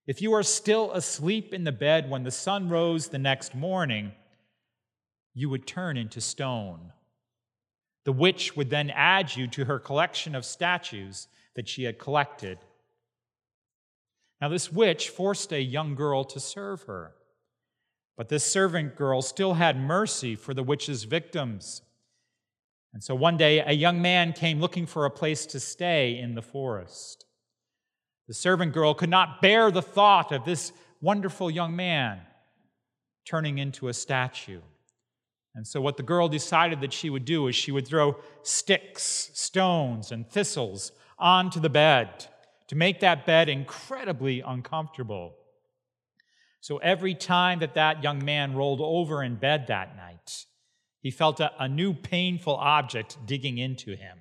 If 0.05 0.21
you 0.21 0.33
are 0.33 0.43
still 0.43 0.91
asleep 0.91 1.53
in 1.53 1.63
the 1.63 1.71
bed 1.71 2.09
when 2.09 2.23
the 2.23 2.31
sun 2.31 2.69
rose 2.69 3.07
the 3.07 3.17
next 3.17 3.55
morning, 3.55 4.11
you 5.33 5.49
would 5.49 5.65
turn 5.65 5.97
into 5.97 6.21
stone. 6.21 6.91
The 8.03 8.11
witch 8.11 8.55
would 8.55 8.69
then 8.69 8.91
add 8.91 9.35
you 9.35 9.47
to 9.47 9.65
her 9.65 9.79
collection 9.79 10.35
of 10.35 10.45
statues 10.45 11.27
that 11.55 11.67
she 11.67 11.83
had 11.83 11.97
collected. 11.97 12.59
Now, 14.39 14.49
this 14.49 14.71
witch 14.71 15.09
forced 15.09 15.51
a 15.51 15.61
young 15.61 15.95
girl 15.95 16.23
to 16.25 16.39
serve 16.39 16.83
her, 16.83 17.15
but 18.15 18.29
this 18.29 18.45
servant 18.45 18.95
girl 18.95 19.21
still 19.21 19.55
had 19.55 19.79
mercy 19.79 20.35
for 20.35 20.53
the 20.53 20.63
witch's 20.63 21.05
victims. 21.05 21.81
And 22.95 23.03
so 23.03 23.13
one 23.13 23.35
day, 23.35 23.59
a 23.59 23.73
young 23.73 24.01
man 24.01 24.31
came 24.31 24.61
looking 24.61 24.85
for 24.85 25.03
a 25.03 25.11
place 25.11 25.45
to 25.47 25.59
stay 25.59 26.17
in 26.17 26.33
the 26.33 26.41
forest. 26.41 27.25
The 28.29 28.33
servant 28.33 28.71
girl 28.71 28.93
could 28.93 29.09
not 29.09 29.41
bear 29.41 29.69
the 29.69 29.81
thought 29.81 30.31
of 30.31 30.45
this 30.45 30.71
wonderful 31.01 31.51
young 31.51 31.75
man 31.75 32.21
turning 33.25 33.57
into 33.57 33.89
a 33.89 33.93
statue. 33.93 34.61
And 35.55 35.67
so, 35.67 35.81
what 35.81 35.97
the 35.97 36.03
girl 36.03 36.29
decided 36.29 36.79
that 36.79 36.93
she 36.93 37.09
would 37.09 37.25
do 37.25 37.49
is 37.49 37.55
she 37.57 37.73
would 37.73 37.85
throw 37.85 38.15
sticks, 38.43 39.29
stones, 39.33 40.13
and 40.13 40.25
thistles 40.25 40.93
onto 41.19 41.59
the 41.59 41.69
bed 41.69 42.27
to 42.69 42.77
make 42.77 43.01
that 43.01 43.25
bed 43.25 43.49
incredibly 43.49 44.39
uncomfortable. 44.39 45.35
So, 46.61 46.77
every 46.77 47.13
time 47.13 47.59
that 47.59 47.73
that 47.73 48.03
young 48.03 48.23
man 48.23 48.55
rolled 48.55 48.79
over 48.79 49.21
in 49.21 49.35
bed 49.35 49.67
that 49.67 49.97
night, 49.97 50.45
he 51.05 51.11
felt 51.11 51.39
a, 51.39 51.51
a 51.59 51.69
new 51.69 51.93
painful 51.93 52.55
object 52.55 53.15
digging 53.27 53.59
into 53.59 53.95
him. 53.95 54.17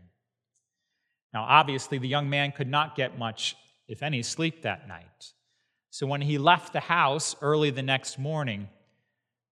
Now, 1.33 1.45
obviously, 1.45 1.97
the 1.97 2.07
young 2.07 2.29
man 2.29 2.53
could 2.53 2.69
not 2.69 2.95
get 2.95 3.19
much, 3.19 3.57
if 3.89 4.03
any, 4.03 4.23
sleep 4.23 4.61
that 4.61 4.87
night. 4.87 5.33
So 5.89 6.07
when 6.07 6.21
he 6.21 6.37
left 6.37 6.75
the 6.75 6.81
house 6.81 7.37
early 7.41 7.71
the 7.71 7.83
next 7.83 8.19
morning, 8.19 8.69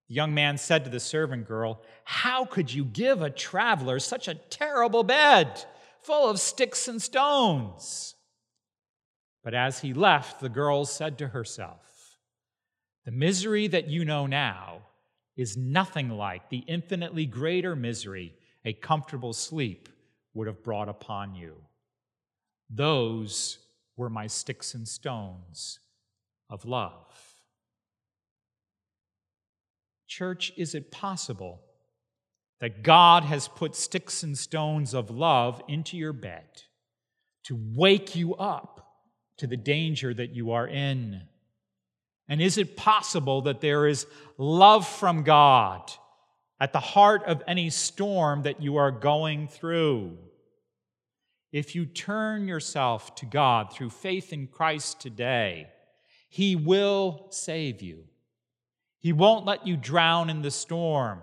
the 0.09 0.13
young 0.13 0.35
man 0.35 0.59
said 0.59 0.83
to 0.83 0.91
the 0.91 0.99
servant 0.99 1.47
girl, 1.47 1.81
How 2.03 2.45
could 2.45 2.71
you 2.71 2.85
give 2.85 3.23
a 3.23 3.31
traveler 3.31 3.97
such 3.97 4.27
a 4.27 4.35
terrible 4.35 5.01
bed? 5.01 5.65
full 6.03 6.29
of 6.29 6.39
sticks 6.39 6.87
and 6.87 7.01
stones. 7.01 8.13
But 9.43 9.55
as 9.55 9.79
he 9.79 9.95
left, 9.95 10.39
the 10.39 10.49
girl 10.49 10.85
said 10.85 11.17
to 11.17 11.29
herself, 11.29 12.19
The 13.05 13.11
misery 13.11 13.65
that 13.69 13.87
you 13.87 14.05
know 14.05 14.27
now 14.27 14.83
is 15.35 15.57
nothing 15.57 16.09
like 16.09 16.49
the 16.49 16.63
infinitely 16.67 17.25
greater 17.25 17.75
misery 17.75 18.33
a 18.65 18.73
comfortable 18.73 19.33
sleep 19.33 19.89
would 20.33 20.47
have 20.47 20.63
brought 20.63 20.89
upon 20.89 21.35
you. 21.35 21.55
Those 22.69 23.59
were 23.97 24.09
my 24.09 24.27
sticks 24.27 24.73
and 24.73 24.87
stones 24.87 25.79
of 26.49 26.65
love. 26.65 27.07
Church, 30.07 30.53
is 30.57 30.75
it 30.75 30.91
possible 30.91 31.61
that 32.61 32.83
God 32.83 33.23
has 33.23 33.47
put 33.47 33.75
sticks 33.75 34.23
and 34.23 34.37
stones 34.37 34.93
of 34.93 35.09
love 35.09 35.61
into 35.67 35.97
your 35.97 36.13
bed 36.13 36.63
to 37.45 37.59
wake 37.75 38.15
you 38.15 38.35
up 38.35 38.95
to 39.37 39.47
the 39.47 39.57
danger 39.57 40.13
that 40.13 40.31
you 40.31 40.51
are 40.51 40.67
in? 40.67 41.23
And 42.27 42.41
is 42.41 42.57
it 42.57 42.77
possible 42.77 43.41
that 43.43 43.61
there 43.61 43.87
is 43.87 44.07
love 44.37 44.87
from 44.87 45.23
God 45.23 45.91
at 46.59 46.73
the 46.73 46.79
heart 46.79 47.23
of 47.25 47.43
any 47.47 47.69
storm 47.69 48.43
that 48.43 48.61
you 48.61 48.77
are 48.77 48.91
going 48.91 49.47
through? 49.47 50.17
If 51.51 51.75
you 51.75 51.85
turn 51.85 52.47
yourself 52.47 53.13
to 53.15 53.25
God 53.25 53.73
through 53.73 53.91
faith 53.91 54.33
in 54.33 54.47
Christ 54.47 54.99
today, 54.99 55.67
He 56.29 56.55
will 56.55 57.27
save 57.29 57.81
you. 57.81 58.05
He 58.99 59.13
won't 59.13 59.45
let 59.45 59.67
you 59.67 59.75
drown 59.75 60.29
in 60.29 60.41
the 60.41 60.49
storm, 60.49 61.21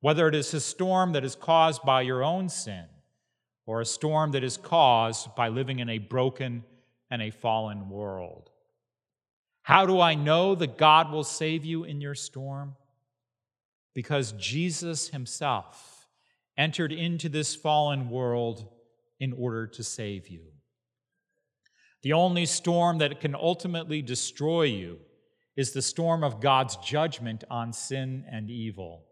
whether 0.00 0.26
it 0.26 0.34
is 0.34 0.52
a 0.54 0.60
storm 0.60 1.12
that 1.12 1.24
is 1.24 1.36
caused 1.36 1.82
by 1.82 2.00
your 2.02 2.24
own 2.24 2.48
sin 2.48 2.86
or 3.66 3.80
a 3.80 3.86
storm 3.86 4.30
that 4.32 4.42
is 4.42 4.56
caused 4.56 5.34
by 5.34 5.48
living 5.48 5.80
in 5.80 5.90
a 5.90 5.98
broken 5.98 6.64
and 7.10 7.20
a 7.20 7.30
fallen 7.30 7.90
world. 7.90 8.50
How 9.66 9.84
do 9.84 10.00
I 10.00 10.14
know 10.14 10.54
that 10.54 10.78
God 10.78 11.10
will 11.10 11.24
save 11.24 11.64
you 11.64 11.82
in 11.82 12.00
your 12.00 12.14
storm? 12.14 12.76
Because 13.94 14.30
Jesus 14.38 15.08
Himself 15.08 16.06
entered 16.56 16.92
into 16.92 17.28
this 17.28 17.56
fallen 17.56 18.08
world 18.08 18.68
in 19.18 19.32
order 19.32 19.66
to 19.66 19.82
save 19.82 20.28
you. 20.28 20.52
The 22.02 22.12
only 22.12 22.46
storm 22.46 22.98
that 22.98 23.20
can 23.20 23.34
ultimately 23.34 24.02
destroy 24.02 24.62
you 24.62 24.98
is 25.56 25.72
the 25.72 25.82
storm 25.82 26.22
of 26.22 26.38
God's 26.40 26.76
judgment 26.76 27.42
on 27.50 27.72
sin 27.72 28.24
and 28.30 28.48
evil. 28.48 29.02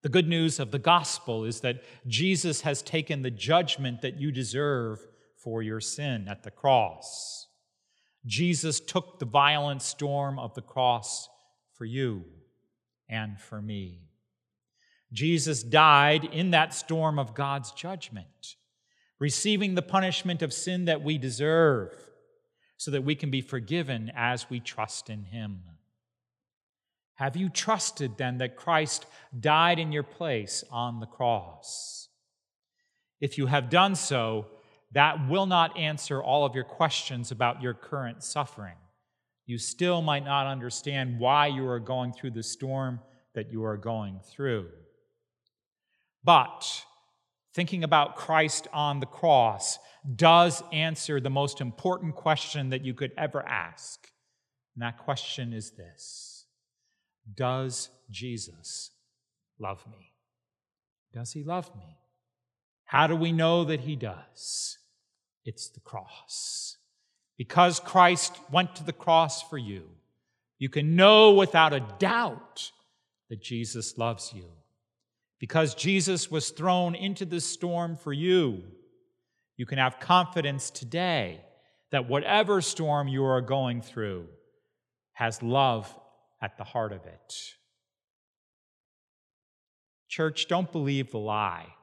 The 0.00 0.08
good 0.08 0.28
news 0.28 0.60
of 0.60 0.70
the 0.70 0.78
gospel 0.78 1.44
is 1.44 1.60
that 1.60 1.82
Jesus 2.06 2.62
has 2.62 2.80
taken 2.80 3.20
the 3.20 3.30
judgment 3.30 4.00
that 4.00 4.18
you 4.18 4.32
deserve 4.32 5.06
for 5.36 5.62
your 5.62 5.80
sin 5.80 6.26
at 6.26 6.42
the 6.42 6.50
cross. 6.50 7.48
Jesus 8.26 8.80
took 8.80 9.18
the 9.18 9.26
violent 9.26 9.82
storm 9.82 10.38
of 10.38 10.54
the 10.54 10.62
cross 10.62 11.28
for 11.74 11.84
you 11.84 12.24
and 13.08 13.40
for 13.40 13.60
me. 13.60 14.02
Jesus 15.12 15.62
died 15.62 16.24
in 16.24 16.52
that 16.52 16.72
storm 16.74 17.18
of 17.18 17.34
God's 17.34 17.72
judgment 17.72 18.56
receiving 19.22 19.76
the 19.76 19.82
punishment 19.82 20.42
of 20.42 20.52
sin 20.52 20.86
that 20.86 21.00
we 21.00 21.16
deserve, 21.16 21.94
so 22.76 22.90
that 22.90 23.04
we 23.04 23.14
can 23.14 23.30
be 23.30 23.40
forgiven 23.40 24.10
as 24.16 24.50
we 24.50 24.58
trust 24.58 25.08
in 25.08 25.22
Him. 25.22 25.60
Have 27.14 27.36
you 27.36 27.48
trusted 27.48 28.18
then 28.18 28.38
that 28.38 28.56
Christ 28.56 29.06
died 29.38 29.78
in 29.78 29.92
your 29.92 30.02
place 30.02 30.64
on 30.72 30.98
the 30.98 31.06
cross? 31.06 32.08
If 33.20 33.38
you 33.38 33.46
have 33.46 33.70
done 33.70 33.94
so, 33.94 34.46
that 34.92 35.28
will 35.28 35.46
not 35.46 35.76
answer 35.78 36.22
all 36.22 36.44
of 36.44 36.54
your 36.54 36.64
questions 36.64 37.30
about 37.30 37.62
your 37.62 37.74
current 37.74 38.22
suffering. 38.22 38.76
You 39.46 39.58
still 39.58 40.02
might 40.02 40.24
not 40.24 40.46
understand 40.46 41.18
why 41.18 41.46
you 41.48 41.66
are 41.66 41.80
going 41.80 42.12
through 42.12 42.32
the 42.32 42.42
storm 42.42 43.00
that 43.34 43.50
you 43.50 43.64
are 43.64 43.76
going 43.76 44.20
through. 44.30 44.68
But 46.22 46.84
thinking 47.54 47.84
about 47.84 48.16
Christ 48.16 48.68
on 48.72 49.00
the 49.00 49.06
cross 49.06 49.78
does 50.14 50.62
answer 50.72 51.20
the 51.20 51.30
most 51.30 51.60
important 51.60 52.14
question 52.14 52.70
that 52.70 52.84
you 52.84 52.94
could 52.94 53.12
ever 53.16 53.42
ask. 53.46 54.08
And 54.74 54.82
that 54.82 54.98
question 54.98 55.52
is 55.52 55.72
this 55.72 56.46
Does 57.34 57.90
Jesus 58.10 58.90
love 59.58 59.84
me? 59.90 60.12
Does 61.12 61.32
he 61.32 61.42
love 61.42 61.74
me? 61.76 61.98
How 62.84 63.06
do 63.06 63.16
we 63.16 63.32
know 63.32 63.64
that 63.64 63.80
he 63.80 63.96
does? 63.96 64.78
It's 65.44 65.68
the 65.68 65.80
cross. 65.80 66.76
Because 67.36 67.80
Christ 67.80 68.36
went 68.50 68.76
to 68.76 68.84
the 68.84 68.92
cross 68.92 69.42
for 69.42 69.58
you, 69.58 69.88
you 70.58 70.68
can 70.68 70.94
know 70.94 71.32
without 71.32 71.72
a 71.72 71.86
doubt 71.98 72.70
that 73.28 73.42
Jesus 73.42 73.98
loves 73.98 74.32
you 74.34 74.44
because 75.42 75.74
Jesus 75.74 76.30
was 76.30 76.50
thrown 76.50 76.94
into 76.94 77.24
the 77.24 77.40
storm 77.40 77.96
for 77.96 78.12
you, 78.12 78.62
you 79.56 79.66
can 79.66 79.78
have 79.78 79.98
confidence 79.98 80.70
today 80.70 81.40
that 81.90 82.08
whatever 82.08 82.60
storm 82.60 83.08
you 83.08 83.24
are 83.24 83.40
going 83.40 83.82
through 83.82 84.28
has 85.14 85.42
love 85.42 85.92
at 86.40 86.56
the 86.58 86.62
heart 86.62 86.92
of 86.92 87.04
it. 87.06 87.34
Church, 90.08 90.46
don't 90.46 90.70
believe 90.70 91.10
the 91.10 91.18
lie 91.18 91.74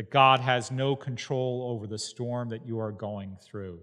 that 0.00 0.10
God 0.10 0.40
has 0.40 0.70
no 0.70 0.96
control 0.96 1.68
over 1.70 1.86
the 1.86 1.98
storm 1.98 2.48
that 2.48 2.66
you 2.66 2.80
are 2.80 2.90
going 2.90 3.36
through. 3.42 3.80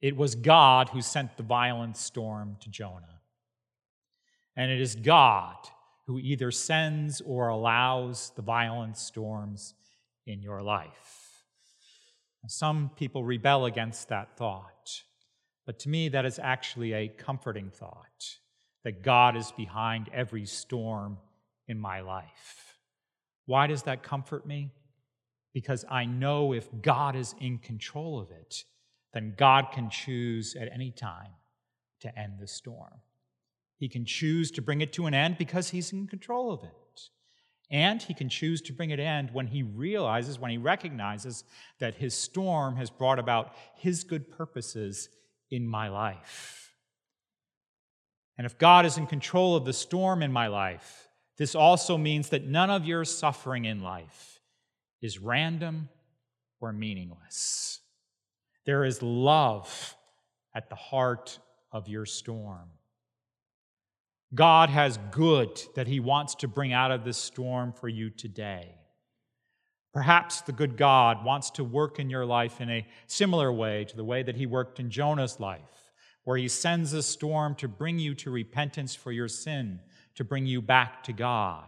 It 0.00 0.16
was 0.16 0.34
God 0.34 0.88
who 0.88 1.02
sent 1.02 1.36
the 1.36 1.42
violent 1.42 1.98
storm 1.98 2.56
to 2.62 2.70
Jonah. 2.70 3.20
And 4.56 4.70
it 4.70 4.80
is 4.80 4.96
God 4.96 5.58
who 6.06 6.18
either 6.18 6.50
sends 6.50 7.20
or 7.20 7.48
allows 7.48 8.32
the 8.34 8.40
violent 8.40 8.96
storms 8.96 9.74
in 10.26 10.40
your 10.40 10.62
life. 10.62 11.42
Some 12.46 12.90
people 12.96 13.24
rebel 13.24 13.66
against 13.66 14.08
that 14.08 14.38
thought, 14.38 15.02
but 15.66 15.78
to 15.80 15.90
me, 15.90 16.08
that 16.08 16.24
is 16.24 16.38
actually 16.38 16.94
a 16.94 17.08
comforting 17.08 17.68
thought 17.68 18.38
that 18.84 19.02
God 19.02 19.36
is 19.36 19.52
behind 19.52 20.08
every 20.14 20.46
storm 20.46 21.18
in 21.68 21.78
my 21.78 22.00
life. 22.00 22.65
Why 23.46 23.66
does 23.66 23.84
that 23.84 24.02
comfort 24.02 24.46
me? 24.46 24.72
Because 25.54 25.84
I 25.90 26.04
know 26.04 26.52
if 26.52 26.68
God 26.82 27.16
is 27.16 27.34
in 27.40 27.58
control 27.58 28.20
of 28.20 28.30
it, 28.30 28.64
then 29.14 29.34
God 29.36 29.68
can 29.72 29.88
choose 29.88 30.54
at 30.54 30.68
any 30.72 30.90
time 30.90 31.30
to 32.00 32.18
end 32.18 32.34
the 32.38 32.46
storm. 32.46 33.00
He 33.78 33.88
can 33.88 34.04
choose 34.04 34.50
to 34.52 34.62
bring 34.62 34.80
it 34.80 34.92
to 34.94 35.06
an 35.06 35.14
end 35.14 35.38
because 35.38 35.70
he's 35.70 35.92
in 35.92 36.06
control 36.06 36.52
of 36.52 36.62
it. 36.62 36.70
And 37.70 38.00
he 38.00 38.14
can 38.14 38.28
choose 38.28 38.60
to 38.62 38.72
bring 38.72 38.90
it 38.90 39.00
end 39.00 39.30
when 39.32 39.48
he 39.48 39.62
realizes, 39.62 40.38
when 40.38 40.50
he 40.50 40.58
recognizes 40.58 41.44
that 41.78 41.96
his 41.96 42.14
storm 42.14 42.76
has 42.76 42.90
brought 42.90 43.18
about 43.18 43.54
his 43.74 44.04
good 44.04 44.30
purposes 44.30 45.08
in 45.50 45.66
my 45.66 45.88
life. 45.88 46.72
And 48.38 48.44
if 48.44 48.58
God 48.58 48.86
is 48.86 48.98
in 48.98 49.06
control 49.06 49.56
of 49.56 49.64
the 49.64 49.72
storm 49.72 50.22
in 50.22 50.32
my 50.32 50.46
life, 50.46 51.05
this 51.38 51.54
also 51.54 51.98
means 51.98 52.30
that 52.30 52.46
none 52.46 52.70
of 52.70 52.86
your 52.86 53.04
suffering 53.04 53.64
in 53.64 53.82
life 53.82 54.40
is 55.02 55.18
random 55.18 55.88
or 56.60 56.72
meaningless. 56.72 57.80
There 58.64 58.84
is 58.84 59.02
love 59.02 59.96
at 60.54 60.70
the 60.70 60.76
heart 60.76 61.38
of 61.70 61.88
your 61.88 62.06
storm. 62.06 62.70
God 64.34 64.70
has 64.70 64.98
good 65.10 65.60
that 65.74 65.86
He 65.86 66.00
wants 66.00 66.34
to 66.36 66.48
bring 66.48 66.72
out 66.72 66.90
of 66.90 67.04
this 67.04 67.18
storm 67.18 67.72
for 67.72 67.88
you 67.88 68.10
today. 68.10 68.74
Perhaps 69.92 70.42
the 70.42 70.52
good 70.52 70.76
God 70.76 71.24
wants 71.24 71.50
to 71.52 71.64
work 71.64 71.98
in 71.98 72.10
your 72.10 72.26
life 72.26 72.60
in 72.60 72.68
a 72.68 72.86
similar 73.06 73.52
way 73.52 73.84
to 73.84 73.96
the 73.96 74.04
way 74.04 74.22
that 74.22 74.36
He 74.36 74.46
worked 74.46 74.80
in 74.80 74.90
Jonah's 74.90 75.38
life, 75.38 75.92
where 76.24 76.36
He 76.36 76.48
sends 76.48 76.92
a 76.92 77.02
storm 77.02 77.54
to 77.56 77.68
bring 77.68 77.98
you 77.98 78.14
to 78.16 78.30
repentance 78.30 78.94
for 78.94 79.12
your 79.12 79.28
sin, 79.28 79.80
to 80.16 80.24
bring 80.24 80.46
you 80.46 80.60
back 80.60 81.04
to 81.04 81.12
God. 81.12 81.64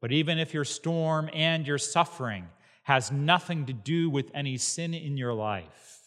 But 0.00 0.12
even 0.12 0.38
if 0.38 0.54
your 0.54 0.64
storm 0.64 1.28
and 1.32 1.66
your 1.66 1.78
suffering 1.78 2.46
has 2.84 3.12
nothing 3.12 3.66
to 3.66 3.72
do 3.72 4.08
with 4.08 4.30
any 4.34 4.56
sin 4.56 4.94
in 4.94 5.16
your 5.16 5.34
life, 5.34 6.00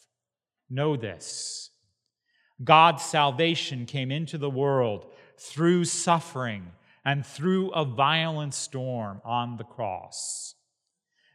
know 0.70 0.96
this 0.96 1.70
God's 2.64 3.04
salvation 3.04 3.86
came 3.86 4.12
into 4.12 4.38
the 4.38 4.50
world 4.50 5.06
through 5.38 5.86
suffering 5.86 6.72
and 7.06 7.26
through 7.26 7.72
a 7.72 7.86
violent 7.86 8.54
storm 8.54 9.22
on 9.26 9.58
the 9.58 9.64
cross. 9.64 10.56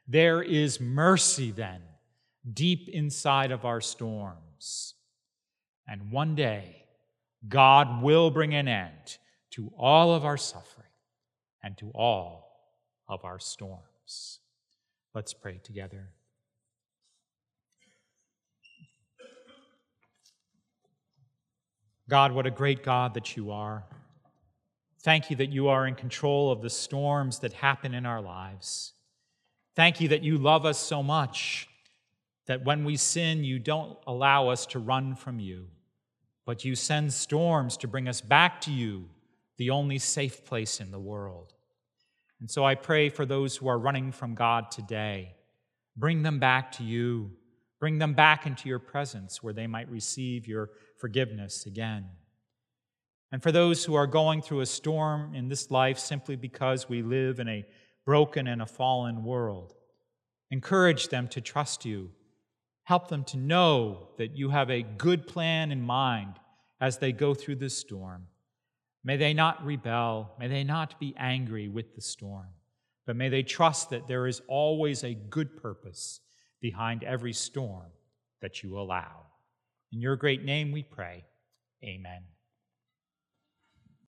There 0.06 0.42
is 0.42 0.80
mercy 0.80 1.50
then 1.50 1.82
deep 2.50 2.88
inside 2.88 3.50
of 3.50 3.64
our 3.64 3.80
storms. 3.80 4.94
And 5.86 6.10
one 6.10 6.34
day, 6.34 6.84
God 7.46 8.02
will 8.02 8.30
bring 8.30 8.54
an 8.54 8.68
end 8.68 9.18
to 9.58 9.72
all 9.76 10.14
of 10.14 10.24
our 10.24 10.36
suffering 10.36 10.86
and 11.64 11.76
to 11.76 11.90
all 11.90 12.48
of 13.08 13.24
our 13.24 13.40
storms. 13.40 14.38
Let's 15.16 15.34
pray 15.34 15.58
together. 15.64 16.10
God, 22.08 22.30
what 22.30 22.46
a 22.46 22.52
great 22.52 22.84
God 22.84 23.14
that 23.14 23.36
you 23.36 23.50
are. 23.50 23.82
Thank 25.00 25.28
you 25.28 25.34
that 25.38 25.50
you 25.50 25.66
are 25.66 25.88
in 25.88 25.96
control 25.96 26.52
of 26.52 26.62
the 26.62 26.70
storms 26.70 27.40
that 27.40 27.52
happen 27.54 27.94
in 27.94 28.06
our 28.06 28.22
lives. 28.22 28.92
Thank 29.74 30.00
you 30.00 30.06
that 30.10 30.22
you 30.22 30.38
love 30.38 30.66
us 30.66 30.78
so 30.78 31.02
much 31.02 31.68
that 32.46 32.64
when 32.64 32.84
we 32.84 32.96
sin, 32.96 33.42
you 33.42 33.58
don't 33.58 33.98
allow 34.06 34.50
us 34.50 34.66
to 34.66 34.78
run 34.78 35.16
from 35.16 35.40
you, 35.40 35.66
but 36.46 36.64
you 36.64 36.76
send 36.76 37.12
storms 37.12 37.76
to 37.78 37.88
bring 37.88 38.06
us 38.06 38.20
back 38.20 38.60
to 38.60 38.70
you, 38.70 39.06
the 39.58 39.70
only 39.70 39.98
safe 39.98 40.44
place 40.44 40.80
in 40.80 40.90
the 40.90 40.98
world. 40.98 41.52
And 42.40 42.50
so 42.50 42.64
I 42.64 42.76
pray 42.76 43.08
for 43.08 43.26
those 43.26 43.56
who 43.56 43.68
are 43.68 43.78
running 43.78 44.12
from 44.12 44.34
God 44.34 44.70
today. 44.70 45.34
Bring 45.96 46.22
them 46.22 46.38
back 46.38 46.72
to 46.72 46.84
you. 46.84 47.32
Bring 47.80 47.98
them 47.98 48.14
back 48.14 48.46
into 48.46 48.68
your 48.68 48.78
presence 48.78 49.42
where 49.42 49.52
they 49.52 49.66
might 49.66 49.90
receive 49.90 50.46
your 50.46 50.70
forgiveness 50.96 51.66
again. 51.66 52.06
And 53.30 53.42
for 53.42 53.52
those 53.52 53.84
who 53.84 53.94
are 53.94 54.06
going 54.06 54.40
through 54.40 54.60
a 54.60 54.66
storm 54.66 55.34
in 55.34 55.48
this 55.48 55.70
life 55.70 55.98
simply 55.98 56.36
because 56.36 56.88
we 56.88 57.02
live 57.02 57.40
in 57.40 57.48
a 57.48 57.66
broken 58.06 58.46
and 58.46 58.62
a 58.62 58.66
fallen 58.66 59.22
world, 59.22 59.74
encourage 60.50 61.08
them 61.08 61.28
to 61.28 61.40
trust 61.40 61.84
you. 61.84 62.10
Help 62.84 63.08
them 63.08 63.22
to 63.24 63.36
know 63.36 64.08
that 64.16 64.34
you 64.34 64.48
have 64.48 64.70
a 64.70 64.82
good 64.82 65.26
plan 65.26 65.70
in 65.70 65.82
mind 65.82 66.34
as 66.80 66.98
they 66.98 67.12
go 67.12 67.34
through 67.34 67.56
this 67.56 67.76
storm. 67.76 68.28
May 69.04 69.16
they 69.16 69.32
not 69.32 69.64
rebel. 69.64 70.32
May 70.38 70.48
they 70.48 70.64
not 70.64 70.98
be 70.98 71.14
angry 71.16 71.68
with 71.68 71.94
the 71.94 72.00
storm. 72.00 72.48
But 73.06 73.16
may 73.16 73.28
they 73.28 73.42
trust 73.42 73.90
that 73.90 74.06
there 74.06 74.26
is 74.26 74.42
always 74.48 75.02
a 75.02 75.14
good 75.14 75.56
purpose 75.56 76.20
behind 76.60 77.04
every 77.04 77.32
storm 77.32 77.86
that 78.42 78.62
you 78.62 78.78
allow. 78.78 79.26
In 79.92 80.00
your 80.00 80.16
great 80.16 80.44
name 80.44 80.72
we 80.72 80.82
pray. 80.82 81.24
Amen. 81.82 82.22